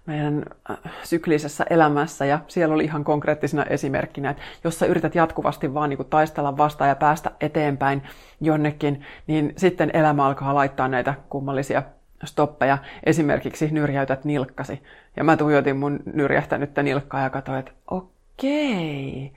[0.05, 5.73] meidän äh, syklisessä elämässä ja siellä oli ihan konkreettisena esimerkkinä, että jos sä yrität jatkuvasti
[5.73, 8.01] vaan niin taistella vastaan ja päästä eteenpäin
[8.41, 11.83] jonnekin, niin sitten elämä alkaa laittaa näitä kummallisia
[12.25, 12.77] stoppeja.
[13.03, 14.83] Esimerkiksi nyrjäytät nilkkasi.
[15.17, 19.33] Ja mä tuijotin mun nyrjähtänyttä nilkkaa ja katsoin, että okei,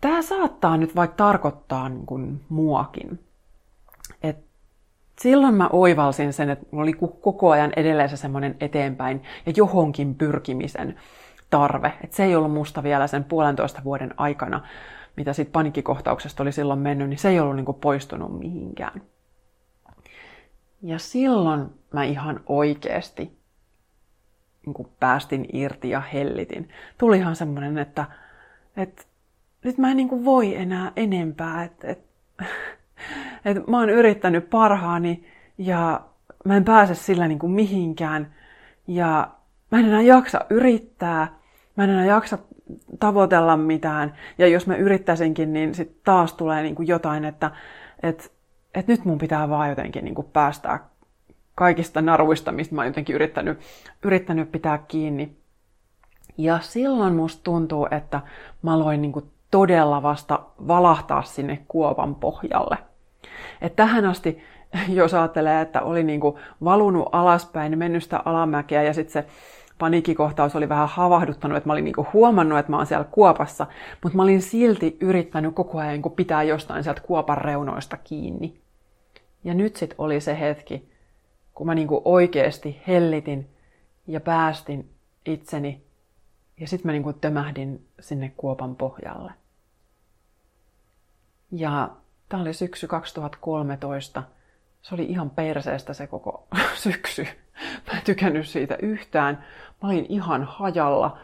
[0.00, 3.25] tämä saattaa nyt vaikka tarkoittaa niin kuin muakin
[5.20, 10.14] silloin mä oivalsin sen, että mulla oli koko ajan edelleen se semmoinen eteenpäin ja johonkin
[10.14, 10.96] pyrkimisen
[11.50, 11.92] tarve.
[12.04, 14.60] Että se ei ollut musta vielä sen puolentoista vuoden aikana,
[15.16, 19.02] mitä siitä panikkikohtauksesta oli silloin mennyt, niin se ei ollut niin kuin poistunut mihinkään.
[20.82, 23.38] Ja silloin mä ihan oikeasti
[24.66, 26.68] niin kuin päästin irti ja hellitin.
[26.98, 28.04] Tuli ihan semmoinen, että,
[28.76, 29.02] että
[29.64, 31.64] nyt mä en niin kuin voi enää enempää.
[31.64, 32.06] Että, että
[33.44, 35.24] että mä oon yrittänyt parhaani
[35.58, 36.00] ja
[36.44, 38.34] mä en pääse sillä niin kuin mihinkään.
[38.86, 39.30] Ja
[39.70, 41.38] mä en enää jaksa yrittää,
[41.76, 42.38] mä en enää jaksa
[43.00, 44.14] tavoitella mitään.
[44.38, 47.50] Ja jos mä yrittäisinkin, niin sitten taas tulee niin kuin jotain, että
[48.02, 48.32] et,
[48.74, 50.88] et nyt mun pitää vaan jotenkin niin kuin päästää
[51.54, 53.58] kaikista naruista, mistä mä oon jotenkin yrittänyt,
[54.02, 55.36] yrittänyt pitää kiinni.
[56.38, 58.20] Ja silloin musta tuntuu, että
[58.62, 62.78] mä aloin niin kuin todella vasta valahtaa sinne kuopan pohjalle.
[63.60, 64.42] Et tähän asti,
[64.88, 69.28] jos ajattelee, että oli niin kuin valunut alaspäin, mennyt sitä alamäkeä ja sitten se
[69.78, 73.66] paniikkikohtaus oli vähän havahduttanut, että mä olin niin kuin huomannut, että mä oon siellä kuopassa,
[74.02, 78.60] mutta mä olin silti yrittänyt koko ajan niin pitää jostain sieltä kuopan reunoista kiinni.
[79.44, 80.88] Ja nyt sitten oli se hetki,
[81.54, 83.50] kun mä niin kuin oikeasti hellitin
[84.06, 84.90] ja päästin
[85.26, 85.82] itseni
[86.60, 89.32] ja sitten mä niin kuin tömähdin sinne kuopan pohjalle.
[91.52, 91.90] Ja
[92.28, 94.22] Tämä oli syksy 2013.
[94.82, 97.26] Se oli ihan perseestä se koko syksy.
[97.86, 99.44] Mä en tykännyt siitä yhtään.
[99.82, 101.18] Mä olin ihan hajalla.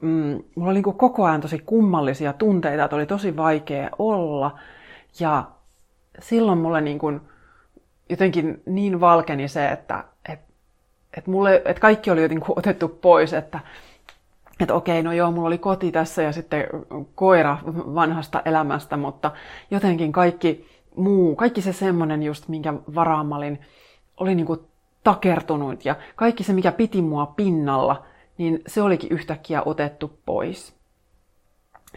[0.00, 4.58] Mm, mulla oli niin koko ajan tosi kummallisia tunteita, että oli tosi vaikea olla.
[5.20, 5.44] Ja
[6.18, 7.20] silloin mulle niin kuin
[8.08, 10.48] jotenkin niin valkeni se, että, että
[11.16, 13.60] että, mulle, että kaikki oli jotenkin otettu pois, että,
[14.60, 16.64] että okei, no joo, mulla oli koti tässä ja sitten
[17.14, 17.58] koira
[17.94, 19.30] vanhasta elämästä, mutta
[19.70, 20.66] jotenkin kaikki
[20.96, 23.60] muu, kaikki se semmoinen just, minkä varaan olin,
[24.16, 24.60] oli niin kuin
[25.04, 28.04] takertunut ja kaikki se, mikä piti mua pinnalla,
[28.38, 30.78] niin se olikin yhtäkkiä otettu pois.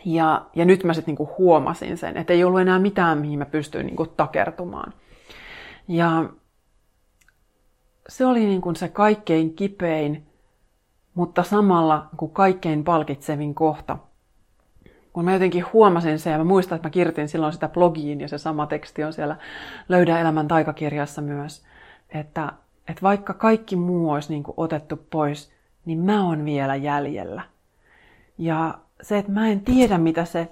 [0.05, 3.45] Ja, ja nyt mä sitten niinku huomasin sen, että ei ollut enää mitään, mihin mä
[3.45, 4.93] pystyin niinku takertumaan.
[5.87, 6.29] Ja
[8.09, 10.25] se oli niinku se kaikkein kipein,
[11.13, 13.97] mutta samalla kuin kaikkein palkitsevin kohta.
[15.13, 18.27] Kun mä jotenkin huomasin sen, ja mä muistan, että mä kirjoitin silloin sitä blogiin, ja
[18.27, 19.35] se sama teksti on siellä
[19.89, 21.65] Löydä elämän taikakirjassa myös,
[22.09, 22.53] että,
[22.87, 25.51] että vaikka kaikki muu olisi niin kuin otettu pois,
[25.85, 27.41] niin mä oon vielä jäljellä.
[28.37, 30.47] Ja se, että mä en tiedä, mitä se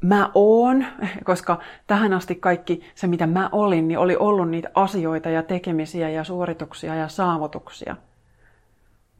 [0.00, 0.86] mä oon,
[1.24, 6.10] koska tähän asti kaikki se, mitä mä olin, niin oli ollut niitä asioita ja tekemisiä
[6.10, 7.96] ja suorituksia ja saavutuksia.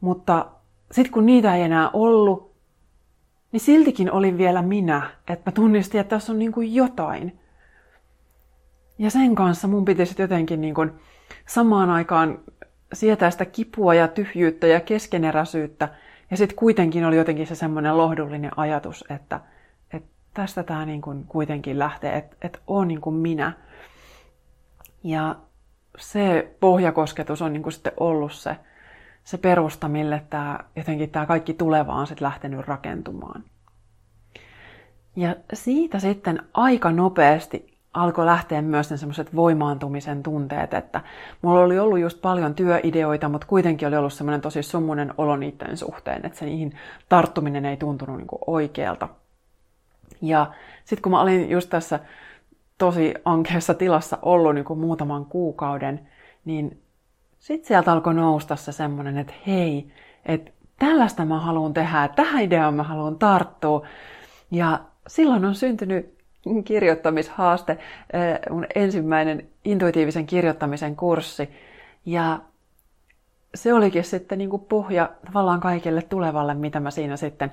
[0.01, 0.45] Mutta
[0.91, 2.55] sitten kun niitä ei enää ollut,
[3.51, 7.39] niin siltikin oli vielä minä, että mä tunnistin, että tässä on niin kuin jotain.
[8.97, 10.91] Ja sen kanssa mun pitäisi jotenkin niin kuin
[11.47, 12.39] samaan aikaan
[12.93, 15.89] sietää sitä kipua ja tyhjyyttä ja keskeneräisyyttä.
[16.31, 19.39] Ja sitten kuitenkin oli jotenkin se semmoinen lohdullinen ajatus, että,
[19.93, 23.53] että tästä tämä niin kuin kuitenkin lähtee, että, että on niin kuin minä.
[25.03, 25.35] Ja
[25.97, 28.55] se pohjakosketus on niin kuin sitten ollut se,
[29.25, 33.43] se perusta, mille tämä, jotenkin tämä kaikki tuleva on sitten lähtenyt rakentumaan.
[35.15, 41.01] Ja siitä sitten aika nopeasti alkoi lähteä myös ne semmoiset voimaantumisen tunteet, että
[41.41, 45.77] mulla oli ollut just paljon työideoita, mutta kuitenkin oli ollut semmoinen tosi summunen olo niiden
[45.77, 46.77] suhteen, että se niihin
[47.09, 49.09] tarttuminen ei tuntunut niin oikealta.
[50.21, 50.51] Ja
[50.85, 51.99] sitten kun mä olin just tässä
[52.77, 56.07] tosi ankeassa tilassa ollut niin muutaman kuukauden,
[56.45, 56.81] niin
[57.45, 59.91] sitten sieltä alkoi nousta se semmoinen, että hei,
[60.25, 63.87] että tällaista mä haluan tehdä, tähän ideaan mä haluan tarttua.
[64.51, 66.17] Ja silloin on syntynyt
[66.65, 67.77] kirjoittamishaaste,
[68.49, 71.49] mun ensimmäinen intuitiivisen kirjoittamisen kurssi.
[72.05, 72.39] Ja
[73.55, 77.51] se olikin sitten niin kuin pohja tavallaan kaikille tulevalle, mitä mä siinä sitten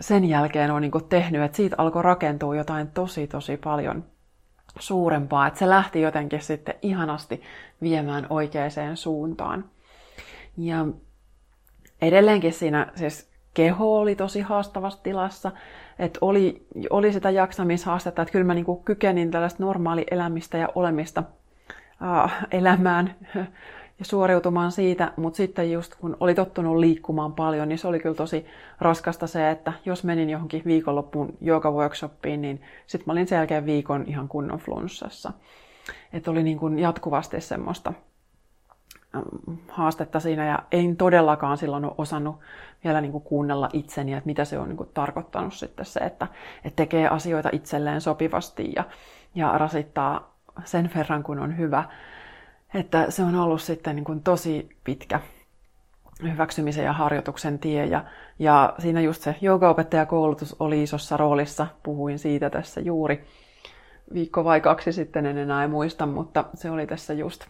[0.00, 1.42] sen jälkeen olen niin tehnyt.
[1.42, 4.04] Että siitä alkoi rakentua jotain tosi tosi paljon
[4.78, 5.46] suurempaa.
[5.46, 7.42] Että se lähti jotenkin sitten ihanasti
[7.82, 9.64] viemään oikeaan suuntaan.
[10.56, 10.86] Ja
[12.02, 15.52] edelleenkin siinä siis keho oli tosi haastavassa tilassa
[15.98, 21.22] että oli, oli sitä jaksamishaastetta, että kyllä mä niin kykenin tällaista normaali elämistä ja olemista
[22.02, 23.14] äh, elämään
[23.98, 28.14] ja suoriutumaan siitä, mutta sitten just kun oli tottunut liikkumaan paljon, niin se oli kyllä
[28.14, 28.46] tosi
[28.80, 31.38] raskasta se, että jos menin johonkin viikonloppuun
[31.72, 35.32] workshopiin, niin sitten mä olin sen jälkeen viikon ihan kunnon flunssassa.
[36.12, 37.92] Että oli niin kuin jatkuvasti semmoista
[39.68, 42.36] haastetta siinä ja en todellakaan silloin ole osannut
[42.84, 46.26] vielä niin kuin kuunnella itseni, että mitä se on niin kuin tarkoittanut sitten se, että,
[46.64, 48.84] että tekee asioita itselleen sopivasti ja,
[49.34, 51.84] ja rasittaa sen verran, kun on hyvä.
[52.76, 55.20] Että se on ollut sitten niin kuin tosi pitkä
[56.22, 57.86] hyväksymisen ja harjoituksen tie.
[57.86, 58.04] Ja,
[58.38, 61.66] ja siinä just se joogaopettajakoulutus oli isossa roolissa.
[61.82, 63.24] Puhuin siitä tässä juuri
[64.14, 67.44] viikko vai kaksi sitten, en enää muista, mutta se oli tässä just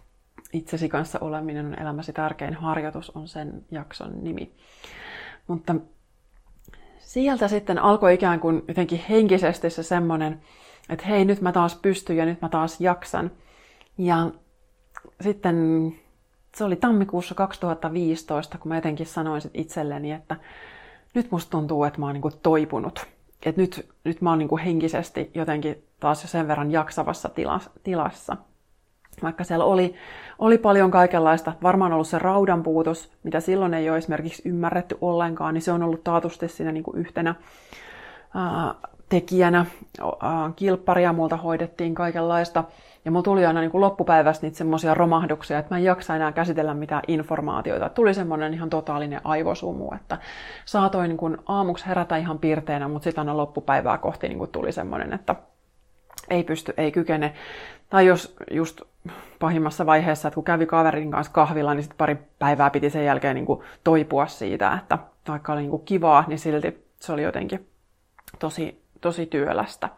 [0.52, 4.52] itsesi kanssa oleminen on elämäsi tärkein harjoitus, on sen jakson nimi.
[5.46, 5.74] Mutta
[6.98, 10.42] sieltä sitten alkoi ikään kuin jotenkin henkisesti se semmoinen,
[10.88, 13.30] että hei, nyt mä taas pystyn ja nyt mä taas jaksan.
[13.98, 14.30] Ja
[15.20, 15.94] sitten
[16.56, 20.36] se oli tammikuussa 2015, kun mä jotenkin sanoin sit itselleni, että
[21.14, 23.06] nyt musta tuntuu, että mä oon niinku toipunut.
[23.46, 27.30] Että nyt, nyt mä oon niinku henkisesti jotenkin taas jo sen verran jaksavassa
[27.82, 28.36] tilassa
[29.22, 29.94] vaikka siellä oli,
[30.38, 35.54] oli paljon kaikenlaista, varmaan ollut se raudan puutos, mitä silloin ei ole esimerkiksi ymmärretty ollenkaan,
[35.54, 37.34] niin se on ollut taatusti siinä niin kuin yhtenä
[38.34, 38.74] ää,
[39.08, 39.66] tekijänä.
[40.20, 42.64] Ää, kilpparia multa hoidettiin kaikenlaista,
[43.06, 46.74] ja mulla tuli aina niin loppupäivästä niitä semmoisia romahduksia, että mä en jaksa enää käsitellä
[46.74, 47.88] mitään informaatiota.
[47.88, 50.18] Tuli semmoinen ihan totaalinen aivosumu, että
[50.64, 55.34] saatoin niin aamuksi herätä ihan pirteenä, mutta sitten aina loppupäivää kohti niin tuli semmoinen, että
[56.30, 57.34] ei pysty, ei kykene.
[57.90, 58.80] Tai jos just
[59.38, 63.34] pahimmassa vaiheessa, että kun kävi kaverin kanssa kahvilla, niin sitten pari päivää piti sen jälkeen
[63.34, 63.46] niin
[63.84, 67.68] toipua siitä, että vaikka oli niin kivaa, niin silti se oli jotenkin
[68.38, 69.88] tosi, tosi työlästä.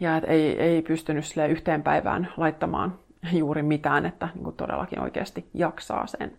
[0.00, 2.98] Ja et ei, ei pystynyt sille yhteen päivään laittamaan
[3.32, 6.32] juuri mitään, että niin kuin todellakin oikeasti jaksaa sen.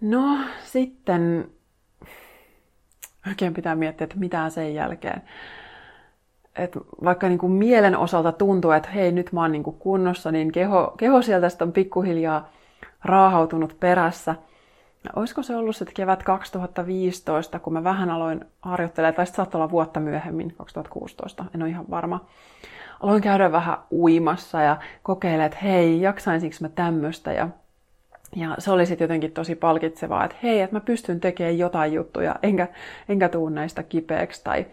[0.00, 1.50] No sitten
[3.28, 5.22] oikein pitää miettiä, että mitä sen jälkeen
[6.58, 10.32] että vaikka niin kuin mielen osalta tuntuu, että hei nyt mä oon niin kuin kunnossa,
[10.32, 12.50] niin keho, keho sieltä on pikkuhiljaa
[13.04, 14.34] raahautunut perässä.
[15.06, 19.58] Ja olisiko se ollut sitten kevät 2015, kun mä vähän aloin harjoittelemaan, tai sitten saattoi
[19.58, 22.26] olla vuotta myöhemmin, 2016, en ole ihan varma.
[23.00, 27.32] Aloin käydä vähän uimassa ja kokeilla, että hei, jaksaisinko mä tämmöistä.
[27.32, 27.48] Ja,
[28.36, 32.34] ja se oli sitten jotenkin tosi palkitsevaa, että hei, että mä pystyn tekemään jotain juttuja,
[32.42, 32.68] enkä,
[33.08, 34.44] enkä tuu näistä kipeäksi.
[34.44, 34.66] Tai,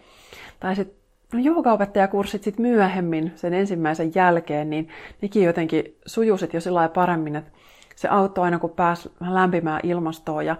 [0.60, 0.96] tai sitten
[1.32, 4.88] no joogaopettajakurssit sitten myöhemmin sen ensimmäisen jälkeen, niin
[5.22, 7.50] nekin jotenkin sujusit jo sillä paremmin, että
[7.96, 10.56] se auttoi aina, kun pääsi lämpimään ilmastoon ja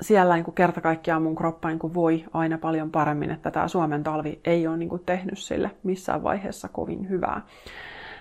[0.00, 3.68] siellä niin kuin kerta kaikkiaan mun kroppa niin kuin voi aina paljon paremmin, että tämä
[3.68, 7.42] Suomen talvi ei ole niin kuin tehnyt sille missään vaiheessa kovin hyvää.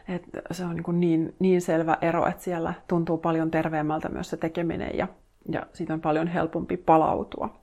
[0.08, 4.38] Et se on niin, niin, niin selvä ero, että siellä tuntuu paljon terveemmältä myös se
[4.38, 5.08] tekeminen ja,
[5.50, 7.62] ja siitä on paljon helpompi palautua.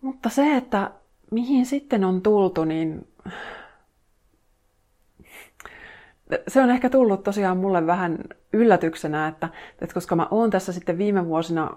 [0.00, 0.90] Mutta se, että
[1.30, 3.08] mihin sitten on tultu, niin
[6.48, 8.18] se on ehkä tullut tosiaan mulle vähän
[8.56, 9.48] yllätyksenä, että,
[9.80, 11.70] että koska mä oon tässä sitten viime vuosina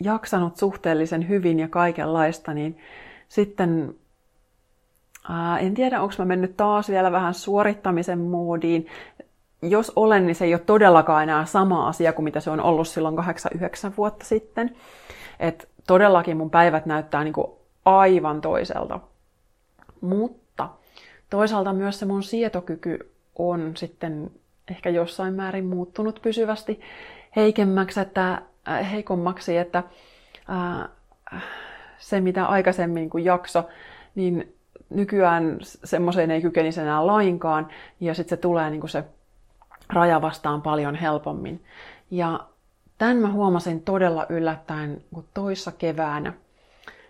[0.00, 2.78] jaksanut suhteellisen hyvin ja kaikenlaista, niin
[3.28, 3.94] sitten
[5.28, 8.86] ää, en tiedä, onko mä mennyt taas vielä vähän suorittamisen moodiin.
[9.62, 12.88] Jos olen, niin se ei ole todellakaan enää sama asia kuin mitä se on ollut
[12.88, 13.22] silloin 8-9
[13.96, 14.76] vuotta sitten.
[15.40, 17.46] Et todellakin mun päivät näyttää niin kuin
[17.84, 19.00] aivan toiselta.
[20.00, 20.68] Mutta
[21.30, 24.30] toisaalta myös se mun sietokyky on sitten
[24.70, 26.80] ehkä jossain määrin muuttunut pysyvästi
[27.36, 29.82] heikemmäksi, että, äh, heikommaksi, että
[30.50, 31.42] äh,
[31.98, 33.68] se mitä aikaisemmin kun jakso,
[34.14, 34.54] niin
[34.90, 37.68] nykyään semmoiseen ei kykenisi enää lainkaan,
[38.00, 39.04] ja sitten se tulee niin se
[39.92, 41.64] raja vastaan paljon helpommin.
[42.10, 42.40] Ja
[42.98, 46.32] tämän mä huomasin todella yllättäen toissa keväänä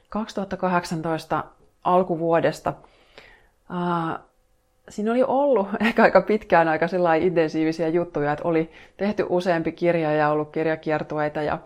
[0.08, 1.44] 2018
[1.84, 2.74] alkuvuodesta.
[3.70, 4.18] Ää,
[4.88, 6.86] siinä oli ollut ehkä aika pitkään aika
[7.20, 11.58] intensiivisiä juttuja, että oli tehty useampi kirja ja ollut kirjakiertueita ja,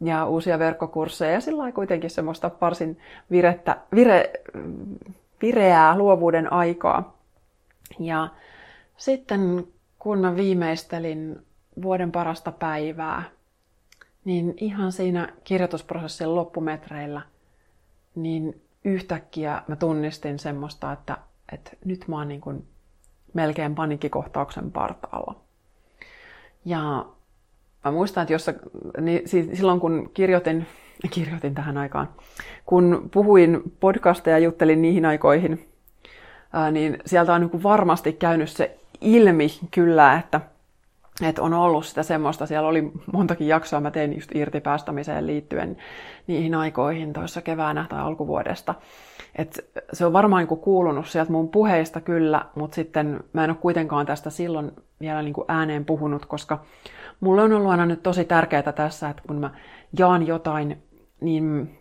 [0.00, 2.98] ja uusia verkkokursseja ja sillä kuitenkin semmoista varsin
[3.30, 4.32] virettä, vire,
[5.42, 7.16] vireää luovuuden aikaa.
[7.98, 8.28] Ja
[8.96, 9.66] sitten
[9.98, 11.46] kun mä viimeistelin
[11.82, 13.22] vuoden parasta päivää,
[14.24, 17.22] niin ihan siinä kirjoitusprosessin loppumetreillä,
[18.14, 21.18] niin yhtäkkiä mä tunnistin semmoista, että,
[21.52, 22.66] että nyt mä oon niin kuin
[23.34, 25.40] melkein panikkikohtauksen partaalla.
[26.64, 27.06] Ja
[27.84, 28.54] mä muistan, että jossa,
[29.00, 30.66] niin, silloin kun kirjoitin,
[31.14, 32.08] kirjoitin tähän aikaan,
[32.66, 35.68] kun puhuin podcasteja ja juttelin niihin aikoihin,
[36.72, 40.40] niin sieltä on niin varmasti käynyt se ilmi kyllä, että,
[41.22, 45.76] että on ollut sitä semmoista, siellä oli montakin jaksoa, mä tein just irtipäästämiseen liittyen
[46.26, 48.74] niihin aikoihin toissa keväänä tai alkuvuodesta.
[49.36, 53.58] Et se on varmaan niin kuulunut sieltä mun puheista kyllä, mutta sitten mä en ole
[53.60, 56.64] kuitenkaan tästä silloin vielä niin ääneen puhunut, koska
[57.20, 59.50] mulle on ollut aina nyt tosi tärkeää tässä, että kun mä
[59.98, 60.82] jaan jotain,
[61.20, 61.78] niin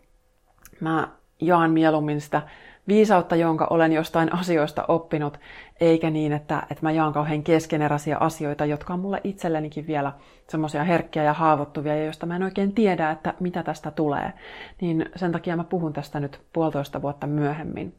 [0.79, 1.07] mä
[1.41, 2.41] jaan mieluummin sitä
[2.87, 5.39] viisautta, jonka olen jostain asioista oppinut,
[5.79, 10.11] eikä niin, että, että mä jaan kauhean keskeneräisiä asioita, jotka on mulle itsellenikin vielä
[10.47, 14.33] semmoisia herkkiä ja haavoittuvia, ja joista mä en oikein tiedä, että mitä tästä tulee.
[14.81, 17.95] Niin sen takia mä puhun tästä nyt puolitoista vuotta myöhemmin.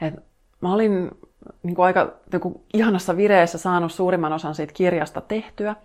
[0.00, 0.14] Et
[0.60, 1.10] mä olin
[1.62, 5.76] niin kuin aika niin kuin ihanassa vireessä saanut suurimman osan siitä kirjasta tehtyä.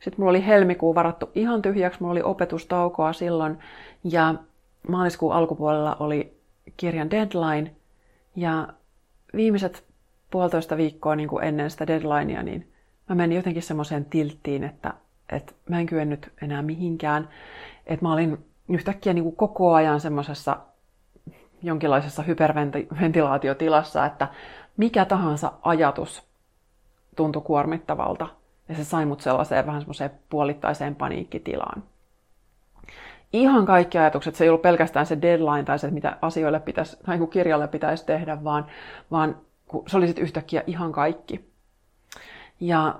[0.00, 3.58] Sitten mulla oli helmikuu varattu ihan tyhjäksi, mulla oli opetustaukoa silloin,
[4.04, 4.34] ja
[4.88, 6.37] maaliskuun alkupuolella oli
[6.76, 7.70] kirjan deadline.
[8.36, 8.68] Ja
[9.36, 9.84] viimeiset
[10.30, 12.72] puolitoista viikkoa niin kuin ennen sitä deadlinea, niin
[13.08, 14.94] mä menin jotenkin semmoiseen tilttiin, että,
[15.32, 17.28] että mä en kyennyt enää mihinkään.
[17.86, 20.56] Että mä olin yhtäkkiä niin kuin koko ajan semmoisessa
[21.62, 24.28] jonkinlaisessa hyperventilaatiotilassa, että
[24.76, 26.22] mikä tahansa ajatus
[27.16, 28.28] tuntui kuormittavalta.
[28.68, 31.82] Ja se sai mut sellaiseen vähän semmoiseen puolittaiseen paniikkitilaan
[33.32, 37.18] ihan kaikki ajatukset, se ei ollut pelkästään se deadline tai se, mitä asioille pitäisi, tai
[37.18, 38.66] kuin kirjalle pitäisi tehdä, vaan,
[39.10, 39.36] vaan
[39.86, 41.50] se oli sitten yhtäkkiä ihan kaikki.
[42.60, 42.94] Ja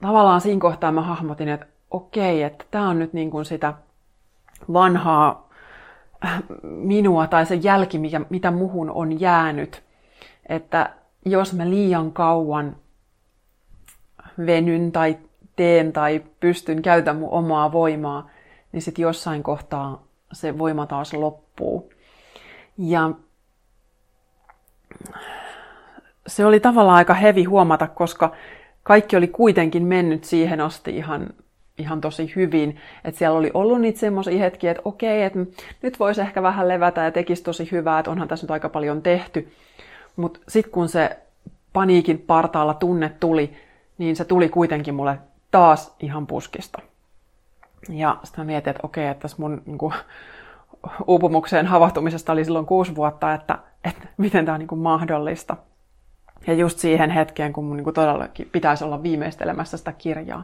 [0.00, 3.74] tavallaan siinä kohtaa mä hahmotin, että okei, että tämä on nyt niin kuin sitä
[4.72, 5.48] vanhaa
[6.24, 9.82] äh, minua tai se jälki, mikä, mitä muhun on jäänyt.
[10.48, 10.90] Että
[11.24, 12.76] jos mä liian kauan
[14.46, 15.18] venyn tai
[15.56, 18.30] teen tai pystyn, käytän mun omaa voimaa,
[18.72, 20.02] niin sitten jossain kohtaa
[20.32, 21.92] se voima taas loppuu.
[22.78, 23.10] Ja
[26.26, 28.32] se oli tavallaan aika hevi huomata, koska
[28.82, 31.30] kaikki oli kuitenkin mennyt siihen asti ihan,
[31.78, 32.76] ihan tosi hyvin.
[33.04, 35.38] Että siellä oli ollut niitä semmoisia hetkiä, että okei, että
[35.82, 39.02] nyt voisi ehkä vähän levätä ja tekisi tosi hyvää, että onhan tässä nyt aika paljon
[39.02, 39.52] tehty.
[40.16, 41.18] Mutta sitten kun se
[41.72, 43.56] paniikin partaalla tunne tuli,
[43.98, 45.18] niin se tuli kuitenkin mulle
[45.50, 46.78] taas ihan puskista.
[47.88, 49.94] Ja sitten mä mietin, että okei, että tässä mun niin kuin,
[51.06, 55.56] uupumukseen havahtumisesta oli silloin kuusi vuotta, että, että miten tämä on niin kuin mahdollista.
[56.46, 60.42] Ja just siihen hetkeen, kun mun niin kuin todellakin pitäisi olla viimeistelemässä sitä kirjaa.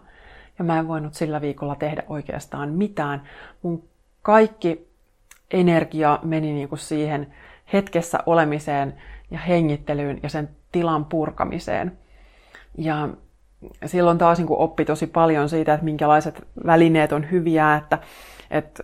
[0.59, 3.23] Ja mä en voinut sillä viikolla tehdä oikeastaan mitään.
[3.63, 3.83] Mun
[4.23, 4.89] kaikki
[5.51, 7.35] energia meni niin kuin siihen
[7.73, 8.95] hetkessä olemiseen
[9.31, 11.99] ja hengittelyyn ja sen tilan purkamiseen.
[12.79, 13.09] Ja
[13.87, 17.99] silloin taas niin kuin oppi tosi paljon siitä, että minkälaiset välineet on hyviä, että,
[18.51, 18.83] että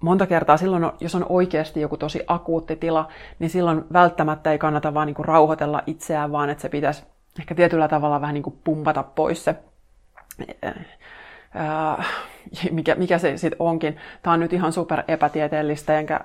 [0.00, 3.08] monta kertaa silloin, jos on oikeasti joku tosi akuutti tila,
[3.38, 7.02] niin silloin välttämättä ei kannata vaan niin kuin rauhoitella itseään, vaan että se pitäisi
[7.38, 9.56] ehkä tietyllä tavalla vähän niin kuin pumpata pois se,
[12.70, 13.96] mikä, mikä se sitten onkin.
[14.22, 16.20] Tämä on nyt ihan super epätieteellistä, enkä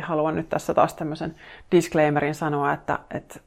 [0.00, 1.34] haluan nyt tässä taas tämmöisen
[1.72, 3.40] disclaimerin sanoa, että, että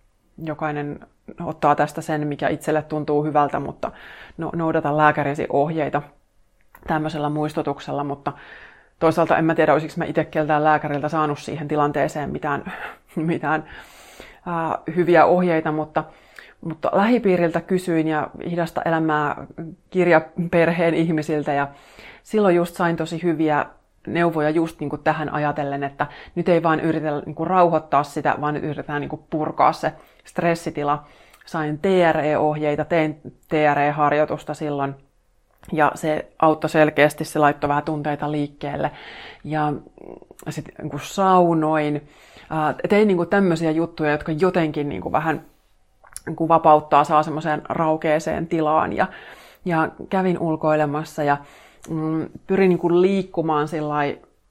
[0.44, 1.00] jokainen
[1.46, 3.92] ottaa tästä sen, mikä itselle tuntuu hyvältä, mutta
[4.38, 6.02] no, noudata lääkärisi ohjeita
[6.88, 8.34] tämmöisellä muistutuksella, mutta
[9.00, 12.74] toisaalta en mä tiedä, olisiko mä itse keltään lääkäriltä saanut siihen tilanteeseen mitään,
[13.16, 13.64] mitään
[14.46, 16.04] ää, hyviä ohjeita, mutta,
[16.62, 19.48] mutta lähipiiriltä kysyin ja hidasta elämää
[19.90, 21.68] kirjaperheen ihmisiltä ja
[22.24, 23.66] silloin just sain tosi hyviä
[24.08, 28.36] neuvoja just niin kuin tähän ajatellen, että nyt ei vaan yritetä niin kuin rauhoittaa sitä,
[28.42, 29.94] vaan nyt yritetään niin kuin purkaa se
[30.28, 31.04] stressitila.
[31.46, 34.96] Sain TRE-ohjeita, tein TRE-harjoitusta silloin
[35.72, 38.92] ja se auttoi selkeästi, se laittoi vähän tunteita liikkeelle.
[39.44, 39.74] Ja
[40.50, 42.10] sitten niin saunoin,
[42.90, 45.46] tein niin kuin tämmöisiä juttuja, jotka jotenkin niin kuin vähän
[46.26, 48.94] niin kuin vapauttaa, saa semmoiseen raukeeseen tilaan.
[48.94, 49.08] Ja,
[49.66, 51.38] ja kävin ulkoilemassa ja
[51.90, 53.68] mm, pyrin niin kuin liikkumaan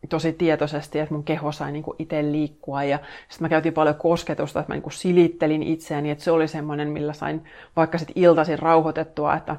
[0.08, 2.84] tosi tietoisesti, että mun keho sai niin kuin itse liikkua.
[2.84, 2.98] Ja
[3.28, 6.88] sitten mä käytin paljon kosketusta, että mä niin kuin silittelin itseäni, että se oli semmoinen,
[6.88, 7.44] millä sain
[7.76, 9.56] vaikka sitten iltaisin rauhoitettua, että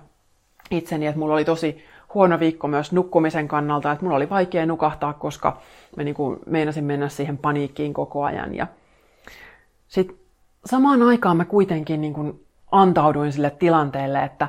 [0.72, 1.84] itseni, että mulla oli tosi
[2.14, 5.62] huono viikko myös nukkumisen kannalta, että mulla oli vaikea nukahtaa, koska
[5.96, 8.56] mä niin kuin meinasin mennä siihen paniikkiin koko ajan.
[8.56, 8.68] Ja
[9.88, 10.18] sitten
[10.66, 14.48] samaan aikaan mä kuitenkin niin kuin antauduin sille tilanteelle, että,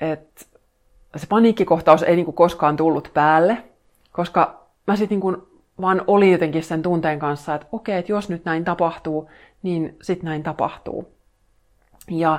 [0.00, 0.44] että
[1.16, 3.64] se paniikkikohtaus ei niin kuin koskaan tullut päälle,
[4.12, 5.42] koska mä sitten niin
[5.80, 9.30] vaan olin jotenkin sen tunteen kanssa, että okei, että jos nyt näin tapahtuu,
[9.62, 11.14] niin sitten näin tapahtuu.
[12.10, 12.38] Ja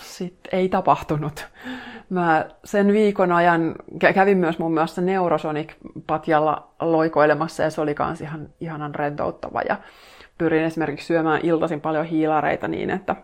[0.00, 1.48] sitten ei tapahtunut.
[2.10, 3.74] Mä sen viikon ajan
[4.14, 9.60] kävin myös mun mielestä Neurosonic-patjalla loikoilemassa ja se oli kans ihan ihanan rentouttava.
[9.68, 9.76] Ja
[10.38, 13.16] pyrin esimerkiksi syömään iltaisin paljon hiilareita niin, että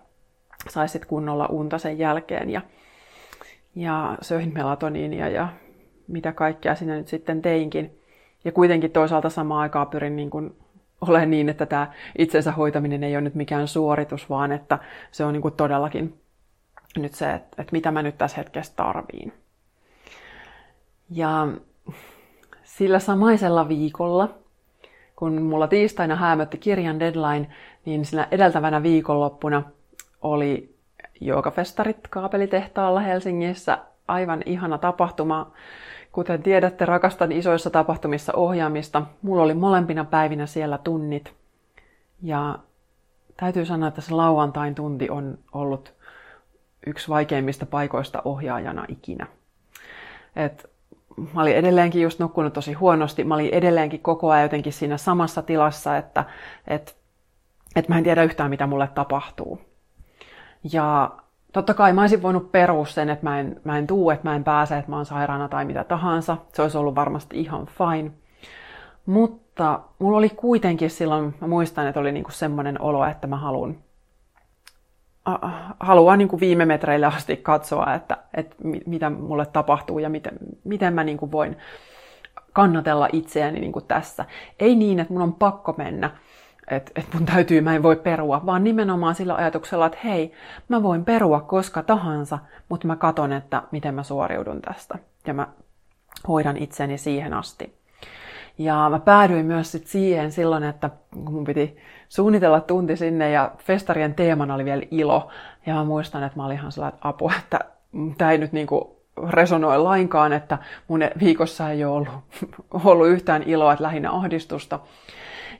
[0.69, 2.51] saisit kunnolla unta sen jälkeen.
[2.51, 2.61] Ja,
[3.75, 5.49] ja söin melatoniinia ja
[6.11, 8.01] mitä kaikkea sinne nyt sitten teinkin.
[8.45, 10.57] Ja kuitenkin toisaalta samaan aikaan pyrin niin kuin
[11.01, 14.79] ole niin, että tämä itsensä hoitaminen ei ole nyt mikään suoritus, vaan että
[15.11, 16.21] se on niin kuin todellakin
[16.97, 19.33] nyt se, että, että mitä mä nyt tässä hetkessä tarviin.
[21.11, 21.49] Ja
[22.63, 24.35] sillä samaisella viikolla,
[25.17, 27.47] kun mulla tiistaina häämötti kirjan deadline,
[27.85, 29.63] niin siinä edeltävänä viikonloppuna
[30.23, 30.75] oli
[31.21, 33.79] joogafestarit kaapelitehtaalla Helsingissä.
[34.09, 35.53] Aivan ihana tapahtuma.
[36.13, 39.03] Kuten tiedätte, rakastan isoissa tapahtumissa ohjaamista.
[39.23, 41.33] Mulla oli molempina päivinä siellä tunnit.
[42.23, 42.59] Ja
[43.37, 45.95] täytyy sanoa, että se lauantain tunti on ollut
[46.87, 49.27] yksi vaikeimmista paikoista ohjaajana ikinä.
[50.37, 50.71] Et
[51.35, 53.25] mä olin edelleenkin just nukkunut tosi huonosti.
[53.25, 56.25] Mä olin edelleenkin koko ajan jotenkin siinä samassa tilassa, että
[56.67, 56.97] et,
[57.77, 59.61] et mä en tiedä yhtään, mitä mulle tapahtuu.
[60.73, 61.11] Ja
[61.53, 64.37] totta kai mä olisin voinut perua sen, että mä en, mä en tuu, että mä
[64.37, 66.37] en pääse, että mä oon sairaana tai mitä tahansa.
[66.53, 68.11] Se olisi ollut varmasti ihan fine.
[69.07, 73.77] Mutta mulla oli kuitenkin silloin, mä muistan, että oli niinku semmoinen olo, että mä haluan
[75.81, 80.95] haluan niin kuin viime metreille asti katsoa, että, että mitä mulle tapahtuu ja miten, miten
[80.95, 81.57] mä niin kuin voin
[82.53, 84.25] kannatella itseäni niin kuin tässä.
[84.59, 86.11] Ei niin, että mun on pakko mennä,
[86.71, 90.33] että, että mun täytyy, mä en voi perua, vaan nimenomaan sillä ajatuksella, että hei,
[90.69, 94.99] mä voin perua koska tahansa, mutta mä katon, että miten mä suoriudun tästä.
[95.27, 95.49] Ja mä
[96.29, 97.81] hoidan itseni siihen asti.
[98.59, 101.77] Ja mä päädyin myös sit siihen silloin, että kun mun piti
[102.09, 105.29] suunnitella tunti sinne ja festarien teemana oli vielä ilo.
[105.67, 107.61] Ja mä muistan, että mä olin ihan sellainen apua, että
[108.19, 110.59] tämä ei nyt niinku resonoi lainkaan, että
[110.89, 112.15] mun viikossa ei ole ollut,
[112.85, 114.81] ollut yhtään iloa, että lähinnä ahdistusta.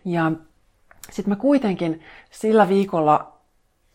[0.05, 0.33] Ja
[1.11, 3.33] sitten mä kuitenkin sillä viikolla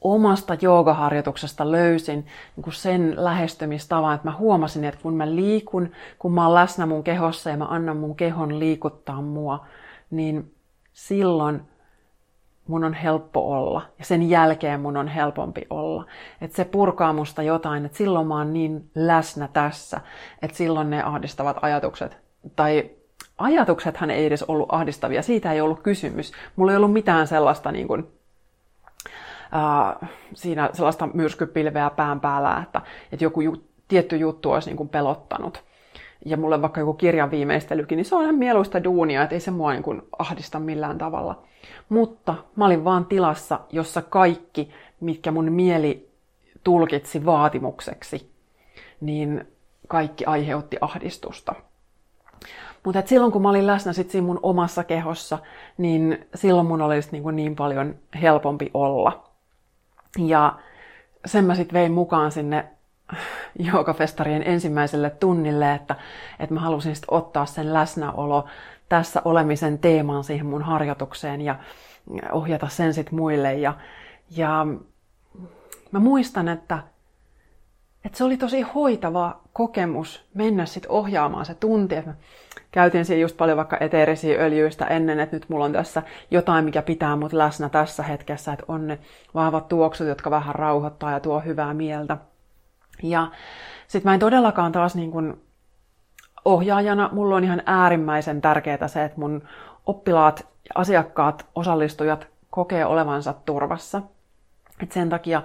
[0.02, 6.46] omasta joogaharjoituksesta löysin niin sen lähestymistavan, että mä huomasin, että kun mä liikun, kun mä
[6.46, 9.66] oon läsnä mun kehossa ja mä annan mun kehon liikuttaa mua,
[10.12, 10.56] niin
[10.94, 11.62] silloin
[12.68, 16.06] mun on helppo olla ja sen jälkeen mun on helpompi olla.
[16.42, 20.02] Että se purkaa musta jotain, että silloin mä oon niin läsnä tässä,
[20.42, 22.18] että silloin ne ahdistavat ajatukset,
[22.56, 22.90] tai
[23.38, 26.32] ajatuksethan ei edes ollut ahdistavia, siitä ei ollut kysymys.
[26.56, 28.08] Mulla ei ollut mitään sellaista niin kuin,
[29.52, 32.82] ää, siinä sellaista myrskypilveä pään päällä, että,
[33.12, 35.64] että joku ju, tietty juttu olisi niin kuin pelottanut
[36.26, 39.52] ja mulle vaikka joku kirjan viimeistelykin, niin se on ihan mieluista duunia, että ei se
[39.52, 41.44] mua niin kuin ahdista millään tavalla.
[41.90, 46.10] Mutta mä olin vaan tilassa, jossa kaikki, mitkä mun mieli
[46.64, 48.32] tulkitsi vaatimukseksi,
[49.02, 49.48] niin
[49.88, 51.56] kaikki aiheutti ahdistusta.
[52.86, 55.40] Mutta silloin kun mä olin läsnä sit siinä mun omassa kehossa,
[55.78, 59.30] niin silloin mun olisi niin, kuin niin paljon helpompi olla.
[60.18, 60.56] Ja
[61.26, 62.66] sen mä sitten vein mukaan sinne
[63.74, 65.96] joogafestarien ensimmäiselle tunnille, että,
[66.40, 68.46] että mä halusin sitten ottaa sen läsnäolo
[68.90, 71.56] tässä olemisen teeman siihen mun harjoitukseen ja
[72.32, 73.54] ohjata sen sitten muille.
[73.54, 73.74] Ja,
[74.38, 74.68] ja
[75.92, 76.84] mä muistan, että,
[78.06, 81.96] että se oli tosi hoitava kokemus mennä sitten ohjaamaan se tunti.
[81.96, 82.16] Että mä
[82.72, 86.82] käytin siinä just paljon vaikka eteerisiä öljyistä ennen, että nyt mulla on tässä jotain, mikä
[86.82, 89.00] pitää mut läsnä tässä hetkessä, että on ne
[89.34, 92.18] vahvat tuoksut, jotka vähän rauhoittaa ja tuo hyvää mieltä.
[93.04, 93.28] Ja
[93.88, 95.42] sitten mä en todellakaan taas niin kun
[96.46, 99.42] ohjaajana, mulla on ihan äärimmäisen tärkeää se, että mun
[99.86, 104.02] oppilaat, asiakkaat, osallistujat kokee olevansa turvassa.
[104.84, 105.42] Et sen takia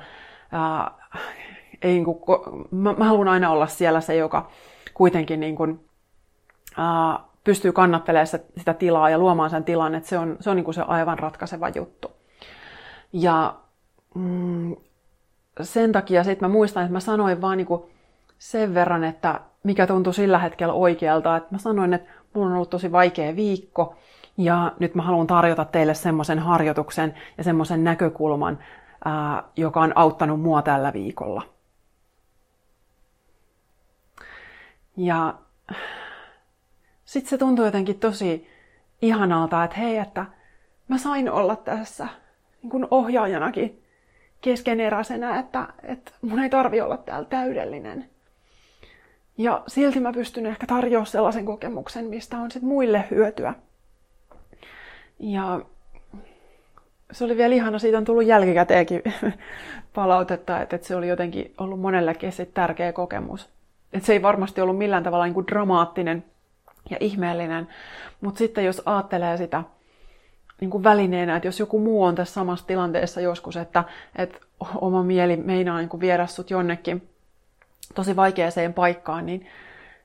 [0.52, 0.90] ää,
[1.82, 4.50] ei, niin kun, mä, mä haluan aina olla siellä se, joka
[4.94, 5.80] kuitenkin niin kun,
[6.76, 8.26] ää, pystyy kannattelemaan
[8.56, 11.68] sitä tilaa ja luomaan sen tilan, että se on, se on niin se aivan ratkaiseva
[11.68, 12.10] juttu.
[13.12, 13.54] Ja
[14.14, 14.76] mm,
[15.62, 17.90] sen takia sitten mä muistan, että mä sanoin vaan niinku
[18.38, 22.70] sen verran, että mikä tuntui sillä hetkellä oikealta, että mä sanoin, että mulla on ollut
[22.70, 23.96] tosi vaikea viikko,
[24.36, 28.58] ja nyt mä haluan tarjota teille semmoisen harjoituksen ja semmoisen näkökulman,
[29.04, 31.42] ää, joka on auttanut mua tällä viikolla.
[35.00, 35.34] Ja
[37.04, 38.48] sitten se tuntui jotenkin tosi
[39.02, 40.26] ihanalta, että hei, että
[40.88, 42.08] mä sain olla tässä
[42.62, 43.82] niin kuin ohjaajanakin
[44.40, 48.10] keskeneräisenä, että, että mun ei tarvi olla täällä täydellinen.
[49.38, 53.54] Ja silti mä pystyn ehkä tarjoamaan sellaisen kokemuksen, mistä on sit muille hyötyä.
[55.18, 55.60] Ja
[57.12, 59.02] se oli vielä ihana, siitä on tullut jälkikäteenkin
[59.94, 63.59] palautetta, että, että se oli jotenkin ollut monellekin sit tärkeä kokemus.
[63.92, 66.24] Että se ei varmasti ollut millään tavalla niin kuin dramaattinen
[66.90, 67.68] ja ihmeellinen,
[68.20, 69.64] mutta sitten jos ajattelee sitä
[70.60, 73.84] niin kuin välineenä, että jos joku muu on tässä samassa tilanteessa joskus, että,
[74.16, 74.38] että
[74.74, 77.08] oma mieli meinaa niin kuin viedä sut jonnekin
[77.94, 79.46] tosi vaikeaseen paikkaan, niin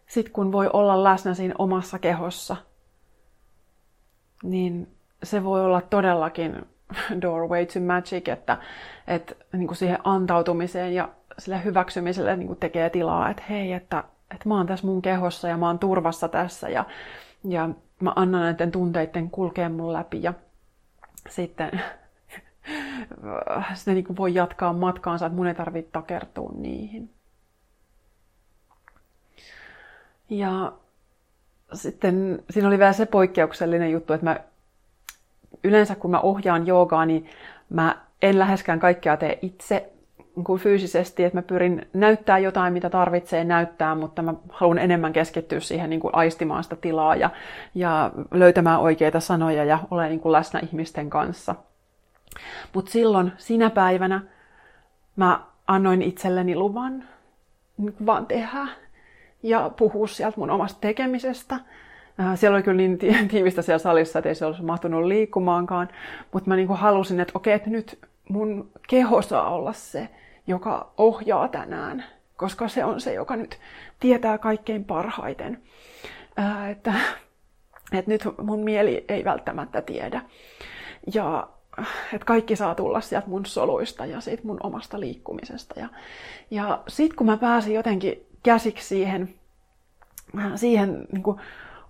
[0.07, 2.55] sitten kun voi olla läsnä siinä omassa kehossa,
[4.43, 4.87] niin
[5.23, 6.65] se voi olla todellakin
[7.21, 8.57] doorway to magic, että,
[9.07, 11.09] että niin kuin siihen antautumiseen ja
[11.39, 15.47] sille hyväksymiselle niin kuin tekee tilaa, että hei, että, että mä oon tässä mun kehossa
[15.47, 16.85] ja mä oon turvassa tässä ja,
[17.43, 17.69] ja
[17.99, 20.33] mä annan näiden tunteiden kulkea mun läpi ja
[21.29, 21.71] sitten
[23.73, 27.09] sitä niin voi jatkaa matkaansa, että mun ei tarvitse takertua niihin.
[30.29, 30.73] Ja
[31.73, 34.39] sitten siinä oli vielä se poikkeuksellinen juttu, että mä
[35.63, 37.29] yleensä kun mä ohjaan joogaa, niin
[37.69, 39.94] mä en läheskään kaikkea tee itse
[40.43, 45.59] kuin fyysisesti, että mä pyrin näyttää jotain, mitä tarvitsee näyttää, mutta mä haluan enemmän keskittyä
[45.59, 47.29] siihen niin kuin aistimaan sitä tilaa ja,
[47.75, 51.55] ja löytämään oikeita sanoja ja olla niin kuin läsnä ihmisten kanssa.
[52.73, 54.21] Mutta silloin, sinä päivänä,
[55.15, 57.03] mä annoin itselleni luvan
[58.05, 58.67] vaan tehdä
[59.43, 61.55] ja puhua sieltä mun omasta tekemisestä.
[62.19, 62.97] Äh, siellä oli kyllä niin
[63.31, 65.87] tiivistä siellä salissa, että ei se olisi mahtunut liikkumaankaan,
[66.31, 70.09] mutta mä niin kuin halusin, että okei, että nyt mun keho saa olla se,
[70.47, 72.05] joka ohjaa tänään,
[72.37, 73.59] koska se on se, joka nyt
[73.99, 75.61] tietää kaikkein parhaiten.
[76.37, 76.93] Ää, että,
[77.91, 80.21] että nyt mun mieli ei välttämättä tiedä.
[81.13, 81.47] Ja
[82.13, 85.79] että kaikki saa tulla sieltä mun soluista ja siitä mun omasta liikkumisesta.
[85.79, 85.89] Ja,
[86.51, 89.35] ja sitten kun mä pääsin jotenkin käsiksi siihen,
[90.55, 91.39] siihen niin kuin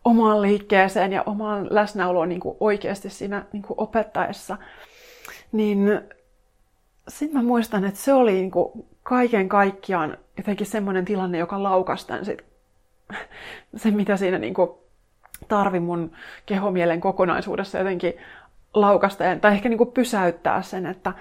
[0.06, 4.58] omaan liikkeeseen ja omaan läsnäoloon niin kuin oikeasti siinä niin kuin opettaessa,
[5.52, 6.02] niin
[7.08, 12.08] sitten mä muistan, että se oli niin kuin kaiken kaikkiaan jotenkin semmoinen tilanne, joka laukasi
[12.08, 12.46] tämän sit,
[13.76, 14.70] se, mitä siinä niin kuin
[15.48, 16.12] tarvi mun
[16.46, 18.14] kehomielen kokonaisuudessa jotenkin
[18.74, 21.14] laukasta tai ehkä niin kuin pysäyttää sen, että,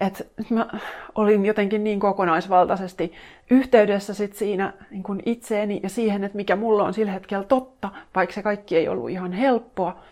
[0.00, 0.66] että mä
[1.14, 3.12] olin jotenkin niin kokonaisvaltaisesti
[3.50, 7.90] yhteydessä sit siinä niin kuin itseeni ja siihen, että mikä mulla on sillä hetkellä totta,
[8.14, 10.02] vaikka se kaikki ei ollut ihan helppoa.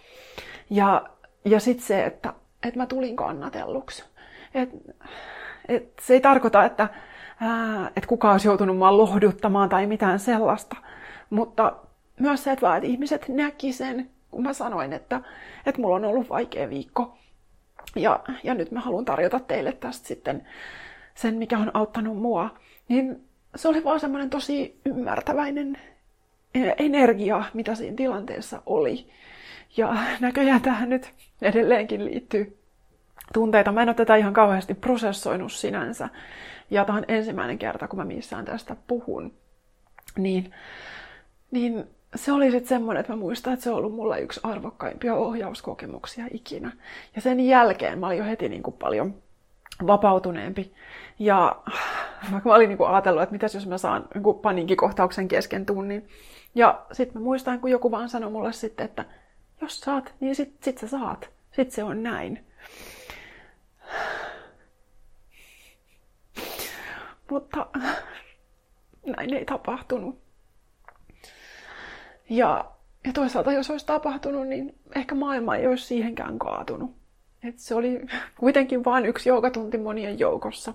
[0.70, 1.06] Ja,
[1.44, 4.04] ja sitten se, että että mä tulin kannatelluksi.
[4.54, 4.70] Et,
[5.68, 6.88] et se ei tarkoita, että,
[7.40, 10.76] ää, että kukaan olisi joutunut mua lohduttamaan tai mitään sellaista,
[11.30, 11.76] mutta
[12.20, 15.20] myös se, että, vaan, että ihmiset näki sen, kun mä sanoin, että,
[15.66, 17.18] että mulla on ollut vaikea viikko.
[17.96, 20.46] Ja, ja nyt mä haluan tarjota teille tästä sitten
[21.14, 22.50] sen, mikä on auttanut mua.
[22.88, 23.24] Niin
[23.56, 25.78] se oli vaan semmoinen tosi ymmärtäväinen
[26.78, 29.06] energia, mitä siinä tilanteessa oli.
[29.76, 32.59] Ja näköjään tähän nyt edelleenkin liittyy
[33.34, 33.72] tunteita.
[33.72, 36.08] Mä en ole tätä ihan kauheasti prosessoinut sinänsä.
[36.70, 39.32] Ja tämä on ensimmäinen kerta, kun mä missään tästä puhun.
[40.18, 40.52] Niin,
[41.50, 45.14] niin se oli sitten semmoinen, että mä muistan, että se on ollut mulla yksi arvokkaimpia
[45.14, 46.72] ohjauskokemuksia ikinä.
[47.16, 49.14] Ja sen jälkeen mä olin jo heti niin kuin paljon
[49.86, 50.74] vapautuneempi.
[51.18, 51.56] Ja
[52.32, 56.08] vaikka mä olin niin kuin ajatellut, että mitäs jos mä saan niin paniinkikohtauksen kesken tunnin.
[56.54, 59.04] Ja sitten mä muistan, kun joku vaan sanoi mulle sitten, että
[59.60, 61.30] jos saat, niin sit, sit sä saat.
[61.52, 62.44] Sitten se on näin.
[67.30, 67.66] Mutta
[69.06, 70.18] näin ei tapahtunut.
[72.30, 72.64] Ja,
[73.06, 76.96] ja toisaalta jos olisi tapahtunut, niin ehkä maailma ei olisi siihenkään kaatunut.
[77.42, 78.00] Et se oli
[78.38, 80.74] kuitenkin vain yksi joogatunti monien joukossa.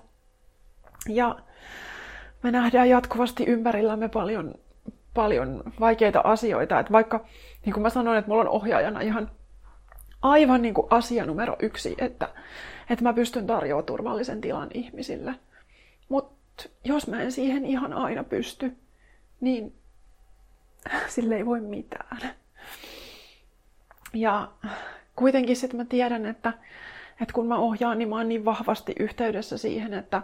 [1.08, 1.36] Ja
[2.42, 4.54] me nähdään jatkuvasti ympärillämme paljon,
[5.14, 6.80] paljon vaikeita asioita.
[6.80, 7.24] Et vaikka,
[7.64, 9.30] niin kuin mä sanoin, että mulla on ohjaajana ihan
[10.22, 12.28] aivan niin kuin asia numero yksi, että,
[12.90, 15.34] että mä pystyn tarjoamaan turvallisen tilan ihmisille.
[16.08, 16.35] Mutta
[16.84, 18.76] jos mä en siihen ihan aina pysty,
[19.40, 19.74] niin
[21.14, 22.18] sille ei voi mitään.
[24.14, 24.50] Ja
[25.16, 26.52] kuitenkin sitten mä tiedän, että,
[27.20, 30.22] että kun mä ohjaan, niin mä oon niin vahvasti yhteydessä siihen, että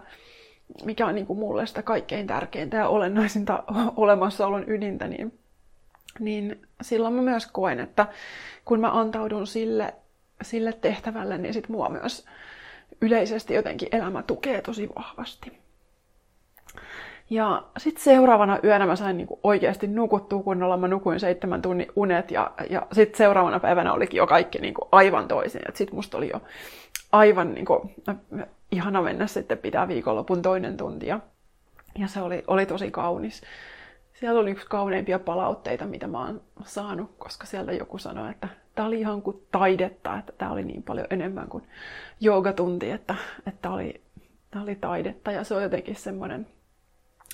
[0.85, 3.65] mikä on niin kuin mulle sitä kaikkein tärkeintä ja olennaisinta
[3.97, 5.39] olemassaolon ydintä, niin,
[6.19, 8.07] niin silloin mä myös koen, että
[8.65, 9.95] kun mä antaudun sille,
[10.43, 12.27] sille tehtävälle, niin sit mua myös
[13.01, 15.62] yleisesti jotenkin elämä tukee tosi vahvasti.
[17.33, 20.77] Ja sitten seuraavana yönä mä sain niinku oikeasti nukuttua kunnolla.
[20.77, 25.29] Mä nukuin seitsemän tunnin unet ja, ja sitten seuraavana päivänä olikin jo kaikki niinku aivan
[25.29, 25.63] toisin.
[25.75, 26.43] Sitten musta oli jo
[27.13, 27.91] aivan niinku,
[28.73, 31.07] ihana mennä sitten pitää viikonlopun toinen tunti.
[31.07, 31.21] Ja,
[31.99, 33.43] ja se oli, oli tosi kaunis.
[34.15, 38.89] Siellä oli yksi kauneimpia palautteita, mitä mä oon saanut, koska sieltä joku sanoi, että tämä
[38.89, 41.65] oli ihan kuin taidetta, että tämä oli niin paljon enemmän kuin
[42.21, 43.15] joogatunti, että,
[43.47, 44.01] että oli,
[44.51, 45.33] tämä oli taidetta.
[45.33, 46.47] Ja se on jotenkin semmoinen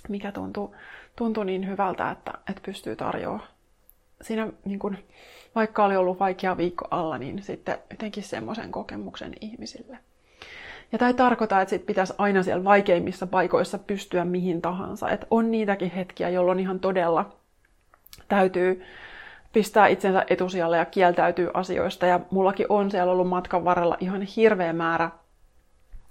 [0.09, 0.74] mikä tuntuu,
[1.16, 3.49] tuntuu niin hyvältä, että, että pystyy tarjoamaan.
[4.22, 4.99] Siinä, niin kun,
[5.55, 9.99] vaikka oli ollut vaikea viikko alla, niin sitten jotenkin semmoisen kokemuksen ihmisille.
[10.92, 15.11] Ja tämä ei tarkoita, että sit pitäisi aina siellä vaikeimmissa paikoissa pystyä mihin tahansa.
[15.11, 17.36] Että on niitäkin hetkiä, jolloin ihan todella
[18.28, 18.84] täytyy
[19.53, 22.07] pistää itsensä etusijalle ja kieltäytyy asioista.
[22.07, 25.11] Ja mullakin on siellä ollut matkan varrella ihan hirveä määrä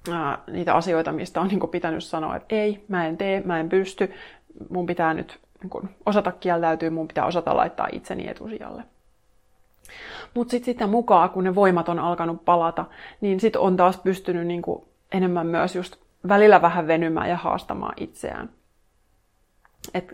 [0.09, 3.69] ää, niitä asioita, mistä on niin pitänyt sanoa, että ei, mä en tee, mä en
[3.69, 4.13] pysty,
[4.69, 8.83] mun pitää nyt niin kuin, osata kieltäytyä, mun pitää osata laittaa itseni etusijalle.
[10.33, 12.85] Mutta sitten sitä mukaan, kun ne voimat on alkanut palata,
[13.21, 15.95] niin sitten on taas pystynyt niin kuin, enemmän myös just
[16.27, 18.49] välillä vähän venymään ja haastamaan itseään.
[19.93, 20.13] Et,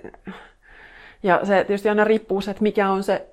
[1.24, 3.28] ja se tietysti aina riippuu se, että mikä on se,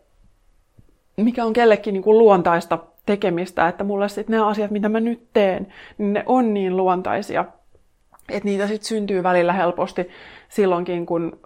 [1.17, 5.23] mikä on kellekin niin kuin luontaista tekemistä, että mulle sitten ne asiat, mitä mä nyt
[5.33, 5.67] teen,
[5.99, 7.45] niin ne on niin luontaisia,
[8.29, 10.09] että niitä sitten syntyy välillä helposti
[10.49, 11.39] silloinkin, kun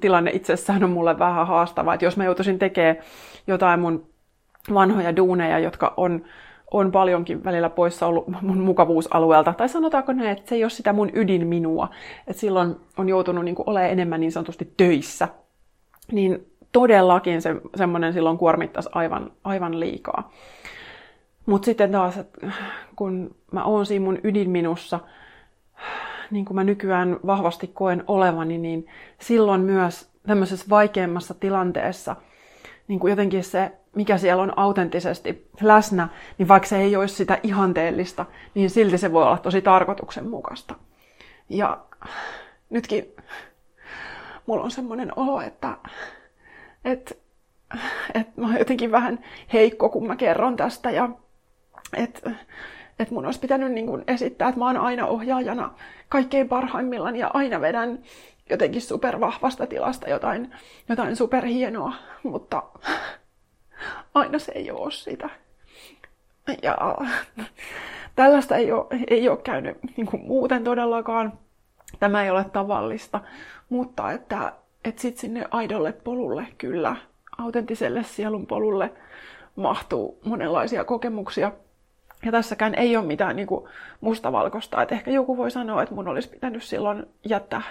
[0.00, 1.94] tilanne itsessään on mulle vähän haastava.
[1.94, 2.96] Että jos mä joutuisin tekemään
[3.46, 4.06] jotain mun
[4.74, 6.24] vanhoja duuneja, jotka on,
[6.70, 10.92] on paljonkin välillä poissa ollut mun mukavuusalueelta, tai sanotaanko näin, että se ei ole sitä
[10.92, 11.88] mun ydin minua,
[12.26, 15.28] että silloin on joutunut niin olemaan enemmän niin sanotusti töissä,
[16.12, 20.30] niin todellakin se, semmoinen silloin kuormittaisi aivan, aivan liikaa.
[21.46, 22.20] Mutta sitten taas,
[22.96, 25.00] kun mä oon siinä mun ydinminussa,
[26.30, 28.86] niin kuin mä nykyään vahvasti koen olevani, niin
[29.20, 32.16] silloin myös tämmöisessä vaikeammassa tilanteessa
[32.88, 37.38] niin kuin jotenkin se, mikä siellä on autenttisesti läsnä, niin vaikka se ei olisi sitä
[37.42, 40.74] ihanteellista, niin silti se voi olla tosi tarkoituksenmukaista.
[41.48, 41.78] Ja
[42.70, 43.14] nytkin
[44.46, 45.76] mulla on semmoinen olo, että,
[46.84, 47.14] että,
[48.14, 51.08] että mä oon jotenkin vähän heikko, kun mä kerron tästä ja
[51.96, 52.30] että
[52.98, 55.74] et mun olisi pitänyt niin kun esittää, että mä oon aina ohjaajana
[56.08, 57.98] kaikkein parhaimmillaan ja aina vedän
[58.50, 60.54] jotenkin supervahvasta tilasta jotain,
[60.88, 62.62] jotain superhienoa, mutta
[64.14, 65.30] aina se ei ole sitä.
[66.62, 66.78] Ja
[68.16, 71.32] tällaista ei ole, ei ole käynyt niin kuin muuten todellakaan.
[72.00, 73.20] Tämä ei ole tavallista,
[73.68, 74.52] mutta että,
[74.84, 76.96] että sitten sinne aidolle polulle kyllä,
[77.38, 78.92] autenttiselle sielun polulle
[79.56, 81.52] mahtuu monenlaisia kokemuksia,
[82.24, 83.68] Ja tässäkään ei ole mitään niin kuin
[84.00, 84.82] mustavalkoista.
[84.82, 87.62] Että ehkä joku voi sanoa, että mun olisi pitänyt silloin jättää,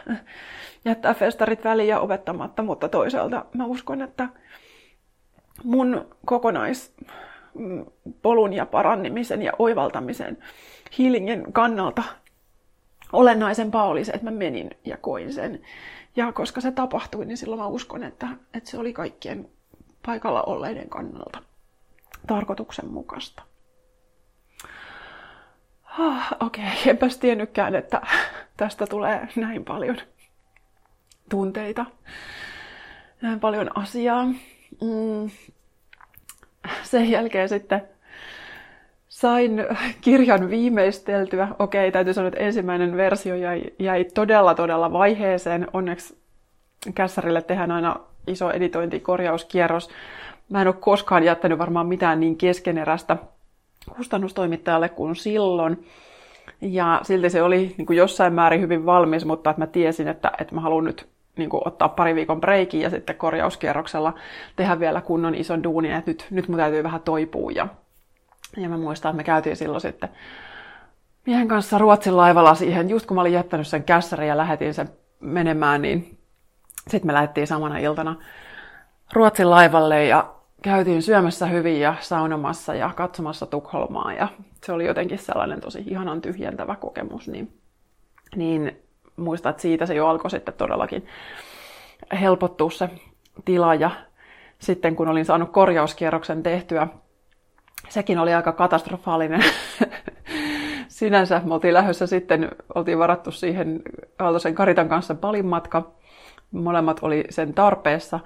[0.85, 4.29] jättää festarit väliin ja opettamatta, mutta toisaalta mä uskon, että
[5.63, 10.37] mun kokonaispolun ja parannimisen ja oivaltamisen
[10.99, 12.03] healingin kannalta
[13.13, 15.61] olennaisempaa oli se, että mä menin ja koin sen.
[16.15, 19.49] Ja koska se tapahtui, niin silloin mä uskon, että, että se oli kaikkien
[20.05, 21.39] paikalla olleiden kannalta
[22.27, 23.43] tarkoituksenmukaista.
[25.99, 26.77] Ah, Okei, okay.
[26.91, 28.01] enpäs tiennytkään, että
[28.57, 29.97] tästä tulee näin paljon
[31.29, 31.85] tunteita,
[33.21, 34.25] näin paljon asiaa.
[34.81, 35.29] Mm.
[36.83, 37.81] Sen jälkeen sitten
[39.09, 39.65] sain
[40.01, 41.47] kirjan viimeisteltyä.
[41.59, 45.67] Okei, täytyy sanoa, että ensimmäinen versio jäi, jäi todella, todella vaiheeseen.
[45.73, 46.17] Onneksi
[46.95, 47.95] kässärille tehdään aina
[48.27, 49.89] iso editointikorjauskierros.
[50.49, 53.17] Mä en ole koskaan jättänyt varmaan mitään niin keskeneräistä
[53.97, 55.87] kustannustoimittajalle kuin silloin.
[56.61, 60.31] Ja silti se oli niin kuin jossain määrin hyvin valmis, mutta että mä tiesin, että,
[60.39, 61.07] että mä haluan nyt
[61.37, 64.13] niin kuin ottaa pari viikon breikin ja sitten korjauskierroksella
[64.55, 67.51] tehdä vielä kunnon ison duunin, että nyt, nyt mun täytyy vähän toipua.
[67.51, 67.67] Ja,
[68.57, 70.09] ja mä muistan, että me käytiin silloin sitten
[71.25, 74.89] miehen kanssa Ruotsin laivalla siihen, just kun mä olin jättänyt sen kässärin ja lähetin sen
[75.19, 76.17] menemään, niin
[76.87, 78.15] sitten me lähdettiin samana iltana
[79.13, 84.27] Ruotsin laivalle ja käytiin syömässä hyvin ja saunomassa ja katsomassa Tukholmaa ja
[84.63, 87.59] se oli jotenkin sellainen tosi ihanan tyhjentävä kokemus, niin,
[88.35, 88.77] niin
[89.15, 91.05] muistan, että siitä se jo alkoi sitten todellakin
[92.21, 92.89] helpottua se
[93.45, 93.91] tila ja
[94.59, 96.87] sitten kun olin saanut korjauskierroksen tehtyä,
[97.89, 99.43] sekin oli aika katastrofaalinen.
[100.87, 103.81] Sinänsä me oltiin lähdössä sitten, oltiin varattu siihen
[104.19, 105.91] Aaltosen Karitan kanssa palin matka.
[106.51, 108.19] Molemmat oli sen tarpeessa.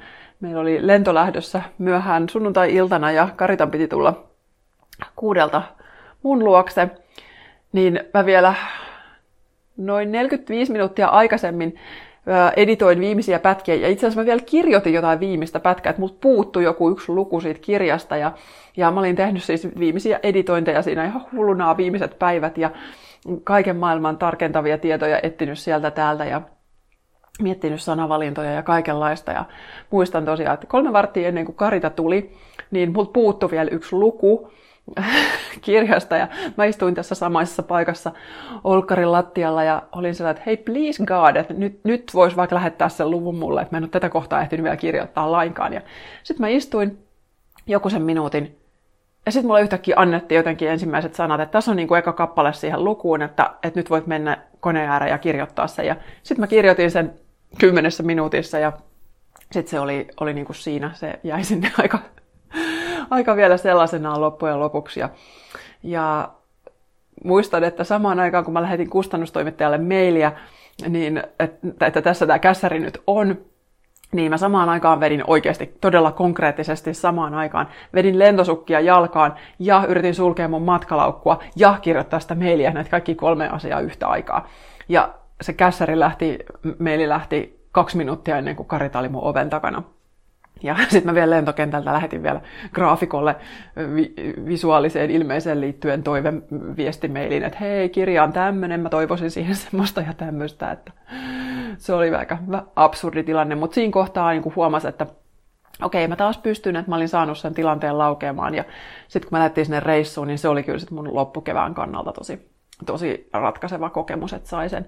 [0.44, 4.24] Meillä oli lentolähdössä myöhään sunnuntai-iltana ja Karitan piti tulla
[5.16, 5.62] kuudelta
[6.24, 6.89] mun luokse.
[7.74, 8.54] Niin mä vielä
[9.78, 11.80] noin 45 minuuttia aikaisemmin
[12.56, 13.76] editoin viimeisiä pätkiä.
[13.76, 17.41] Ja itse asiassa mä vielä kirjoitin jotain viimeistä pätkää, että mut puuttui joku yksi luku
[17.41, 18.18] siitä kirjasta.
[18.18, 18.32] Ja,
[18.78, 22.58] ja mä olin tehnyt siis viimeisiä editointeja siinä ihan hullunaa viimeiset päivät.
[22.58, 22.72] Ja
[23.44, 26.26] kaiken maailman tarkentavia tietoja etsinyt sieltä täältä.
[26.26, 26.41] Ja
[27.42, 29.32] miettinyt sanavalintoja ja kaikenlaista.
[29.32, 29.46] Ja
[29.92, 32.38] muistan tosiaan, että kolme varttia ennen kuin Karita tuli,
[32.72, 34.52] niin multa puuttui vielä yksi luku
[35.62, 36.18] kirjasta.
[36.18, 36.28] Ja
[36.58, 38.12] mä istuin tässä samaisessa paikassa
[38.64, 42.90] Olkarin lattialla ja olin sellainen, että hei please God, että nyt, nyt voisi vaikka lähettää
[42.90, 45.74] sen luvun mulle, että mä en ole tätä kohtaa ehtinyt vielä kirjoittaa lainkaan.
[45.74, 45.82] Ja
[46.24, 46.98] sitten mä istuin
[47.68, 48.58] joku sen minuutin
[49.26, 52.54] ja sitten mulle yhtäkkiä annettiin jotenkin ensimmäiset sanat, että tässä on niin kuin eka kappale
[52.54, 55.86] siihen lukuun, että, että nyt voit mennä koneen ääreen ja kirjoittaa sen.
[55.86, 57.14] Ja sitten mä kirjoitin sen
[57.60, 58.72] kymmenessä minuutissa ja
[59.51, 61.99] sitten se oli, oli niin kuin siinä, se jäi sinne aika,
[63.10, 64.99] aika vielä sellaisenaan loppujen lopuksi.
[64.99, 65.10] Ja,
[65.84, 66.30] ja
[67.24, 70.32] muistan, että samaan aikaan kun mä lähetin kustannustoimittajalle mailia,
[70.89, 73.38] niin että, että tässä tämä kässäri nyt on,
[74.12, 77.68] niin mä samaan aikaan vedin oikeasti todella konkreettisesti samaan aikaan.
[77.93, 83.49] Vedin lentosukkia jalkaan ja yritin sulkea mun matkalaukkua ja kirjoittaa sitä mailia, näitä kaikki kolme
[83.49, 84.47] asiaa yhtä aikaa.
[84.89, 86.40] Ja se kässäri lähti,
[86.80, 89.84] meili lähti kaksi minuuttia ennen kuin Karita oli mun oven takana.
[90.64, 92.42] Ja sitten mä vielä lentokentältä lähetin vielä
[92.74, 93.36] graafikolle
[93.96, 94.14] vi-
[94.46, 100.72] visuaaliseen ilmeiseen liittyen toiveviestimeilin, että hei, kirja on tämmöinen, mä toivoisin siihen semmoista ja tämmöistä,
[100.72, 100.92] että
[101.78, 102.38] se oli aika
[102.76, 105.06] absurdi tilanne, mutta siinä kohtaa niin huomasin, että
[105.82, 108.64] okei, mä taas pystyn, että mä olin saanut sen tilanteen laukeamaan ja
[109.08, 112.53] sitten kun mä lähdettiin sinne reissuun, niin se oli kyllä sit mun loppukevään kannalta tosi,
[112.86, 114.86] tosi ratkaiseva kokemus, että sai sen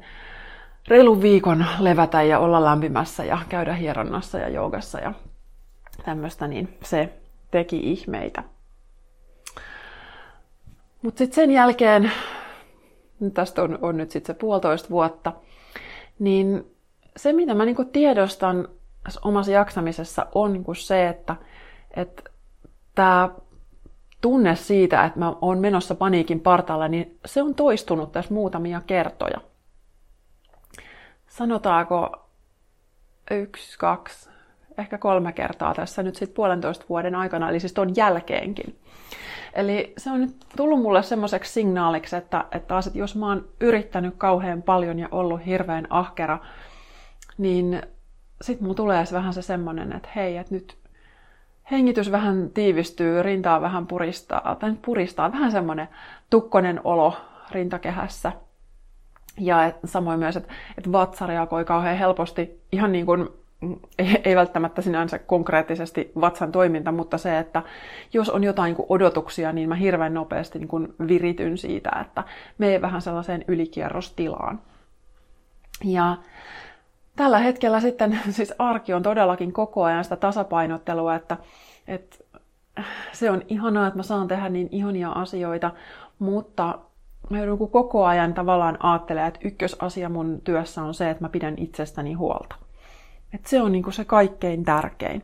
[0.88, 5.14] reilun viikon levätä ja olla lämpimässä ja käydä hieronnassa ja joogassa ja
[6.06, 7.14] tämmöistä, niin se
[7.52, 8.44] teki ihmeitä.
[11.02, 12.12] Mutta sitten sen jälkeen,
[13.34, 15.34] tästä on, on nyt sitten se puolitoista vuotta,
[16.20, 16.76] niin
[17.18, 18.68] se mitä mä niinku tiedostan
[19.24, 21.36] omassa jaksamisessa on niinku se, että,
[21.96, 22.24] että
[22.96, 23.30] tämä
[24.26, 29.41] tunne siitä, että mä oon menossa paniikin partaalle, niin se on toistunut tässä muutamia kertoja.
[31.28, 32.28] Sanotaanko
[33.32, 34.30] yksi, kaksi,
[34.78, 38.80] ehkä kolme kertaa tässä nyt sitten puolentoista vuoden aikana, eli siis ton jälkeenkin.
[39.53, 43.47] Eli se on nyt tullut mulle semmoiseksi signaaliksi, että, että taas, että jos mä oon
[43.61, 46.39] yrittänyt kauhean paljon ja ollut hirveän ahkera,
[47.38, 47.82] niin
[48.41, 50.85] sitten mulla tulee vähän se semmoinen, että hei, että nyt
[51.72, 55.88] hengitys vähän tiivistyy, rintaa vähän puristaa, tai puristaa, vähän semmoinen
[56.30, 57.18] tukkonen olo
[57.51, 58.32] rintakehässä.
[59.38, 63.30] Ja et, samoin myös, että et vatsa reagoi kauhean helposti, ihan niin kuin
[63.99, 67.63] ei, ei välttämättä sinänsä konkreettisesti vatsan toiminta, mutta se, että
[68.13, 72.24] jos on jotain niin odotuksia, niin mä hirveän nopeasti niin virityn siitä, että
[72.57, 74.59] mene vähän sellaiseen ylikierrostilaan.
[75.84, 76.18] Ja
[77.16, 81.38] tällä hetkellä sitten siis arki on todellakin koko ajan sitä tasapainottelua, että,
[81.88, 82.18] että
[83.13, 85.72] se on ihanaa, että mä saan tehdä niin ihania asioita,
[86.20, 86.80] mutta
[87.30, 91.53] mä joudun koko ajan tavallaan ajattelemaan, että ykkösasia mun työssä on se, että mä pidän
[91.57, 92.55] itsestäni huolta.
[93.34, 95.22] Että se on niinku se kaikkein tärkein.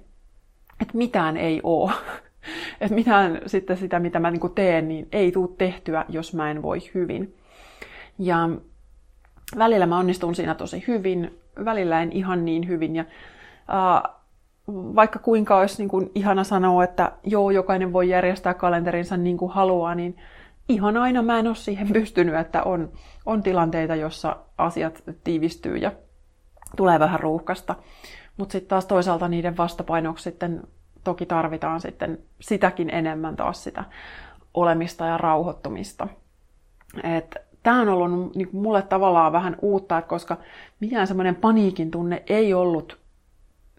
[0.81, 1.91] Että mitään ei oo.
[2.81, 6.61] Että mitään sitten sitä, mitä mä niinku teen, niin ei tule tehtyä, jos mä en
[6.61, 7.35] voi hyvin.
[8.19, 8.49] Ja
[9.57, 12.95] välillä mä onnistun siinä tosi hyvin, välillä en ihan niin hyvin.
[12.95, 14.21] Ja uh,
[14.67, 19.51] vaikka kuinka olisi niin kuin ihana sanoa, että joo, jokainen voi järjestää kalenterinsa niin kuin
[19.51, 20.17] haluaa, niin
[20.69, 22.91] ihan aina mä en ole siihen pystynyt, että on,
[23.25, 25.91] on tilanteita, jossa asiat tiivistyy ja
[26.75, 27.75] tulee vähän ruuhkasta.
[28.37, 30.63] Mutta sitten taas toisaalta niiden vastapainoksi sitten
[31.03, 33.83] toki tarvitaan sitten sitäkin enemmän taas sitä
[34.53, 36.07] olemista ja rauhoittumista.
[37.63, 40.37] Tämä on ollut niin mulle tavallaan vähän uutta, että koska
[40.79, 42.97] mikään semmoinen paniikin tunne ei ollut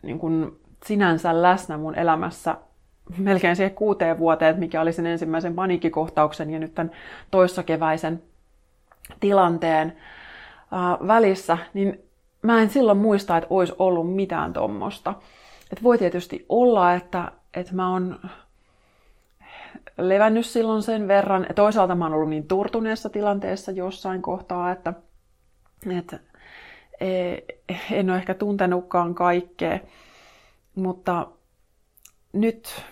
[0.03, 2.57] niin kuin sinänsä läsnä mun elämässä
[3.18, 6.93] melkein siihen kuuteen vuoteen, mikä oli sen ensimmäisen paniikkikohtauksen ja nyt tämän
[7.30, 8.22] toissakeväisen
[9.20, 9.97] tilanteen
[11.07, 12.01] välissä, niin
[12.43, 15.14] mä en silloin muista, että olisi ollut mitään tuommoista.
[15.72, 18.20] Et voi tietysti olla, että, että mä oon
[19.99, 21.47] levännyt silloin sen verran.
[21.55, 24.95] Toisaalta mä oon ollut niin turtuneessa tilanteessa jossain kohtaa, että,
[25.99, 26.20] että
[27.01, 27.36] e,
[27.90, 29.78] en ole ehkä tuntenutkaan kaikkea.
[30.74, 31.26] Mutta
[32.32, 32.84] nyt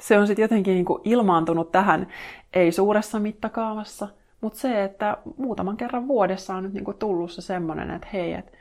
[0.00, 2.06] se on sitten jotenkin niin ilmaantunut tähän,
[2.52, 4.08] ei suuressa mittakaavassa,
[4.40, 8.52] mutta se, että muutaman kerran vuodessa on nyt niin tullut se semmoinen, että hei, että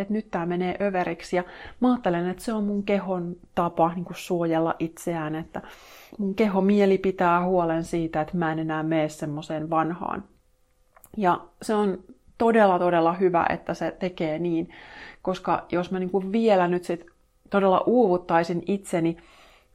[0.00, 1.36] että nyt tämä menee överiksi.
[1.36, 1.44] Ja
[1.80, 5.62] mä ajattelen, että se on mun kehon tapa niin kuin suojella itseään, että
[6.18, 10.24] mun keho mieli pitää huolen siitä, että mä en enää mene semmoiseen vanhaan.
[11.16, 11.98] Ja se on
[12.38, 14.68] todella, todella hyvä, että se tekee niin,
[15.22, 17.06] koska jos mä niin kuin vielä nyt sit
[17.50, 19.16] todella uuvuttaisin itseni,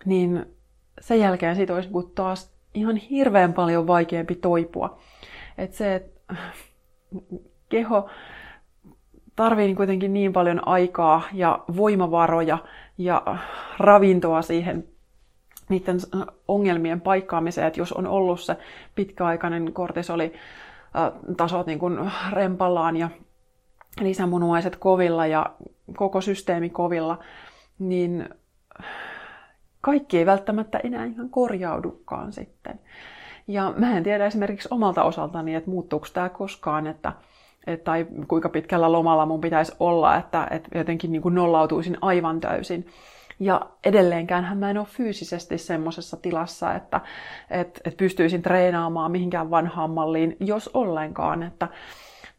[0.05, 0.45] niin
[1.01, 4.99] sen jälkeen siitä olisi taas ihan hirveän paljon vaikeampi toipua.
[5.57, 6.35] Että se, että
[7.69, 8.09] keho
[9.35, 12.57] tarvii niin kuitenkin niin paljon aikaa ja voimavaroja
[12.97, 13.37] ja
[13.79, 14.87] ravintoa siihen
[15.69, 15.97] niiden
[16.47, 18.57] ongelmien paikkaamiseen, että jos on ollut se
[18.95, 20.33] pitkäaikainen kortisoli
[21.37, 23.09] tasot niin kuin rempallaan ja
[24.01, 25.45] lisämunuaiset kovilla ja
[25.95, 27.19] koko systeemi kovilla,
[27.79, 28.29] niin
[29.81, 32.79] kaikki ei välttämättä enää ihan korjaudukaan sitten.
[33.47, 37.13] Ja mä en tiedä esimerkiksi omalta osaltani, että muuttuuko tämä koskaan, että,
[37.67, 42.39] että tai kuinka pitkällä lomalla mun pitäisi olla, että, että jotenkin niin kuin nollautuisin aivan
[42.39, 42.87] täysin.
[43.39, 47.01] Ja edelleenkään mä en ole fyysisesti semmoisessa tilassa, että,
[47.49, 51.43] että, että pystyisin treenaamaan mihinkään vanhaan malliin, jos ollenkaan.
[51.43, 51.67] Että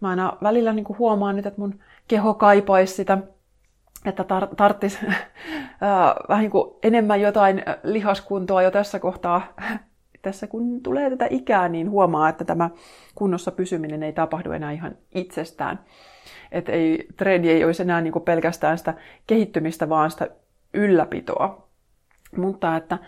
[0.00, 3.18] mä aina välillä niin kuin huomaan nyt, että mun keho kaipaisi sitä
[4.06, 4.98] että tar- tarttis
[6.28, 9.42] vähän niin kuin enemmän jotain lihaskuntoa jo tässä kohtaa.
[10.26, 12.70] Tässä kun tulee tätä ikää, niin huomaa, että tämä
[13.14, 15.78] kunnossa pysyminen ei tapahdu enää ihan itsestään.
[16.52, 18.94] Että ei, treeni ei olisi enää niin kuin pelkästään sitä
[19.26, 20.28] kehittymistä, vaan sitä
[20.74, 21.68] ylläpitoa.
[22.36, 22.98] Mutta että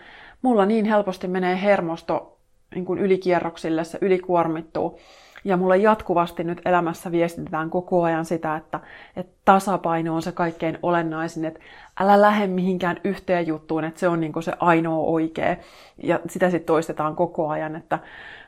[0.41, 2.39] mulla niin helposti menee hermosto
[2.75, 4.99] niin kuin ylikierroksille, se ylikuormittuu.
[5.43, 8.79] Ja mulle jatkuvasti nyt elämässä viestitetään koko ajan sitä, että,
[9.15, 11.59] että tasapaino on se kaikkein olennaisin, että
[11.99, 15.55] älä lähde mihinkään yhteen juttuun, että se on niin se ainoa oikea.
[16.03, 17.99] Ja sitä sitten toistetaan koko ajan, että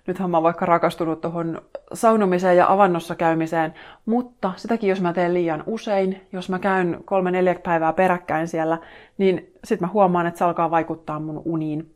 [0.07, 1.61] nythän mä oon vaikka rakastunut tuohon
[1.93, 3.73] saunomiseen ja avannossa käymiseen,
[4.05, 8.77] mutta sitäkin jos mä teen liian usein, jos mä käyn kolme neljä päivää peräkkäin siellä,
[9.17, 11.95] niin sitten mä huomaan, että se alkaa vaikuttaa mun uniin.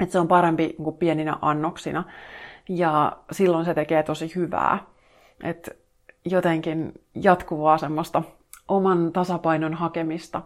[0.00, 2.04] Että se on parempi kuin pieninä annoksina.
[2.68, 4.78] Ja silloin se tekee tosi hyvää.
[5.44, 5.70] Että
[6.24, 8.22] jotenkin jatkuvaa semmoista
[8.68, 10.42] oman tasapainon hakemista.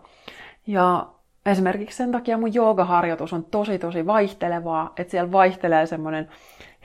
[0.67, 1.07] Ja
[1.47, 6.29] esimerkiksi sen takia mun joogaharjoitus on tosi tosi vaihtelevaa, että siellä vaihtelee semmoinen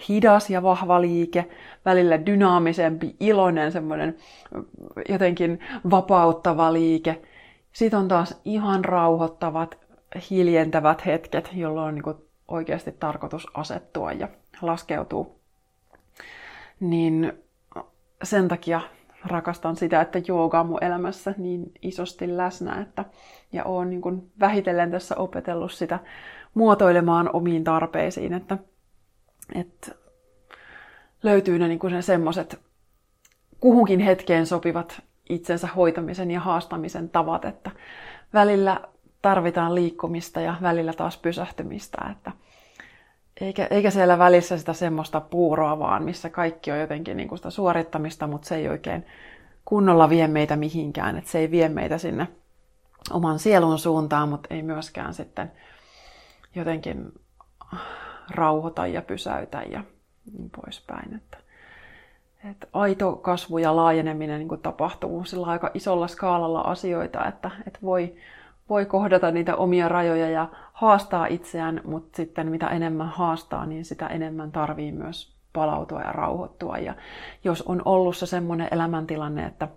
[0.09, 1.49] hidas ja vahva liike,
[1.86, 4.17] välillä dynaamisempi, iloinen, semmoinen
[5.09, 5.59] jotenkin
[5.89, 7.21] vapauttava liike.
[7.71, 9.77] Sitten on taas ihan rauhoittavat,
[10.30, 14.27] hiljentävät hetket, jolloin on niin oikeasti tarkoitus asettua ja
[14.62, 15.39] laskeutuu.
[16.80, 17.34] Niin
[18.24, 18.82] sen takia
[19.26, 23.05] rakastan sitä, että jooga on mun elämässä niin isosti läsnä, että,
[23.51, 25.99] ja oon niin kuin vähitellen tässä opetellut sitä
[26.53, 28.57] muotoilemaan omiin tarpeisiin, että,
[29.55, 29.91] että
[31.24, 32.60] löytyy ne, niin semmoset
[33.60, 37.72] kuhunkin hetkeen sopivat itsensä hoitamisen ja haastamisen tavat, että
[38.34, 38.82] välillä
[39.22, 42.32] tarvitaan liikkumista ja välillä taas pysähtymistä, että
[43.42, 47.50] eikä, eikä siellä välissä sitä semmoista puuroa vaan, missä kaikki on jotenkin niin kuin sitä
[47.50, 49.06] suorittamista, mutta se ei oikein
[49.66, 52.28] kunnolla vie meitä mihinkään, että se ei vie meitä sinne
[53.12, 55.52] oman sielun suuntaan, mutta ei myöskään sitten
[56.56, 57.12] jotenkin
[58.32, 59.84] rauhoita ja pysäytä ja
[60.34, 61.16] niin poispäin.
[61.16, 61.38] Että,
[62.50, 67.80] että aito kasvu ja laajeneminen niin kuin tapahtuu sillä aika isolla skaalalla asioita, että, että
[67.82, 68.16] voi,
[68.70, 70.48] voi kohdata niitä omia rajoja ja
[70.80, 76.77] haastaa itseään, mutta sitten mitä enemmän haastaa, niin sitä enemmän tarvii myös palautua ja rauhoittua.
[76.77, 76.95] Ja
[77.43, 79.67] jos on ollut se semmoinen elämäntilanne, että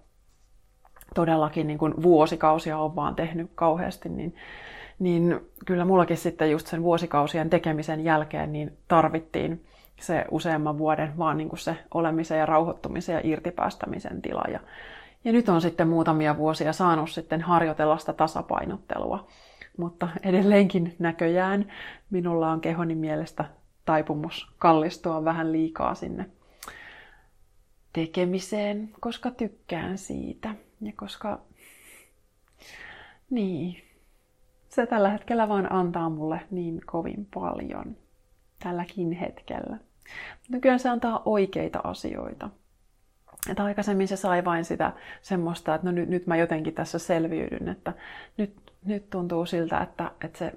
[1.15, 4.35] todellakin niin kuin vuosikausia on vaan tehnyt kauheasti, niin,
[4.99, 9.65] niin kyllä mullakin sitten just sen vuosikausien tekemisen jälkeen niin tarvittiin
[10.01, 14.45] se useamman vuoden vaan niin kuin se olemisen ja rauhoittumisen ja irtipäästämisen tila.
[14.53, 14.61] Ja,
[15.25, 19.27] ja nyt on sitten muutamia vuosia saanut sitten harjoitella sitä tasapainottelua.
[19.79, 21.73] Mutta edelleenkin näköjään
[22.11, 23.45] minulla on kehoni mielestä
[23.85, 26.31] taipumus kallistua vähän liikaa sinne
[27.93, 30.55] tekemiseen, koska tykkään siitä.
[30.81, 31.41] Ja koska,
[33.31, 33.83] niin,
[34.69, 37.97] se tällä hetkellä vaan antaa mulle niin kovin paljon
[38.63, 39.79] tälläkin hetkellä.
[40.49, 42.51] Nykyään se antaa oikeita asioita.
[43.51, 44.93] Että aikaisemmin se sai vain sitä
[45.23, 47.93] semmoista, että no nyt, nyt mä jotenkin tässä selviydyn, että
[48.37, 50.53] nyt, nyt tuntuu siltä, että, että se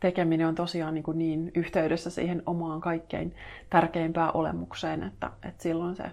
[0.00, 3.34] tekeminen on tosiaan niin, kuin niin yhteydessä siihen omaan kaikkein
[3.70, 6.04] tärkeimpään olemukseen, että, että silloin se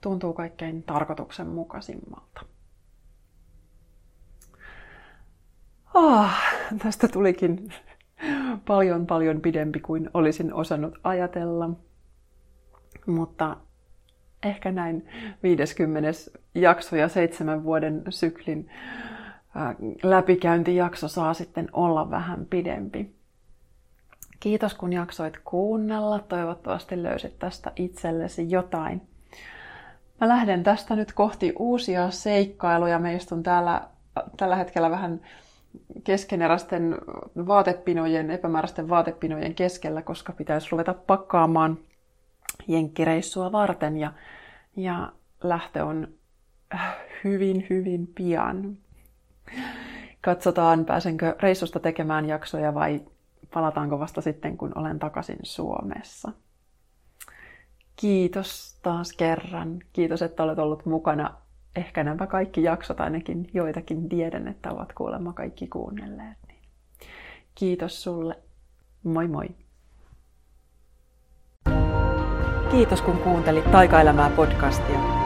[0.00, 2.40] tuntuu kaikkein tarkoituksenmukaisimmalta.
[5.94, 6.30] Oh,
[6.82, 7.72] tästä tulikin
[8.66, 11.70] paljon paljon pidempi kuin olisin osannut ajatella.
[13.06, 13.56] Mutta
[14.42, 15.08] ehkä näin
[15.42, 16.10] 50.
[16.54, 18.70] jakso ja seitsemän vuoden syklin
[20.02, 23.16] läpikäyntijakso saa sitten olla vähän pidempi.
[24.40, 26.18] Kiitos kun jaksoit kuunnella.
[26.18, 29.02] Toivottavasti löysit tästä itsellesi jotain.
[30.20, 32.98] Mä lähden tästä nyt kohti uusia seikkailuja.
[32.98, 33.88] Me istun täällä
[34.36, 35.20] tällä hetkellä vähän
[36.04, 36.96] keskeneräisten
[37.46, 41.78] vaatepinojen, epämääräisten vaatepinojen keskellä, koska pitäisi ruveta pakkaamaan
[42.68, 44.12] jenkkireissua varten ja,
[44.76, 46.08] ja lähtö on
[47.24, 48.76] hyvin, hyvin pian.
[50.20, 53.00] Katsotaan, pääsenkö reissusta tekemään jaksoja vai
[53.54, 56.32] palataanko vasta sitten, kun olen takaisin Suomessa.
[57.96, 59.78] Kiitos taas kerran.
[59.92, 61.34] Kiitos, että olet ollut mukana
[61.76, 66.38] ehkä nämä kaikki jaksot, ainakin joitakin tiedän, että ovat kuulemma kaikki kuunnelleet.
[67.54, 68.38] Kiitos sulle.
[69.04, 69.48] Moi moi.
[72.70, 75.25] Kiitos kun kuuntelit Taikaelämää podcastia.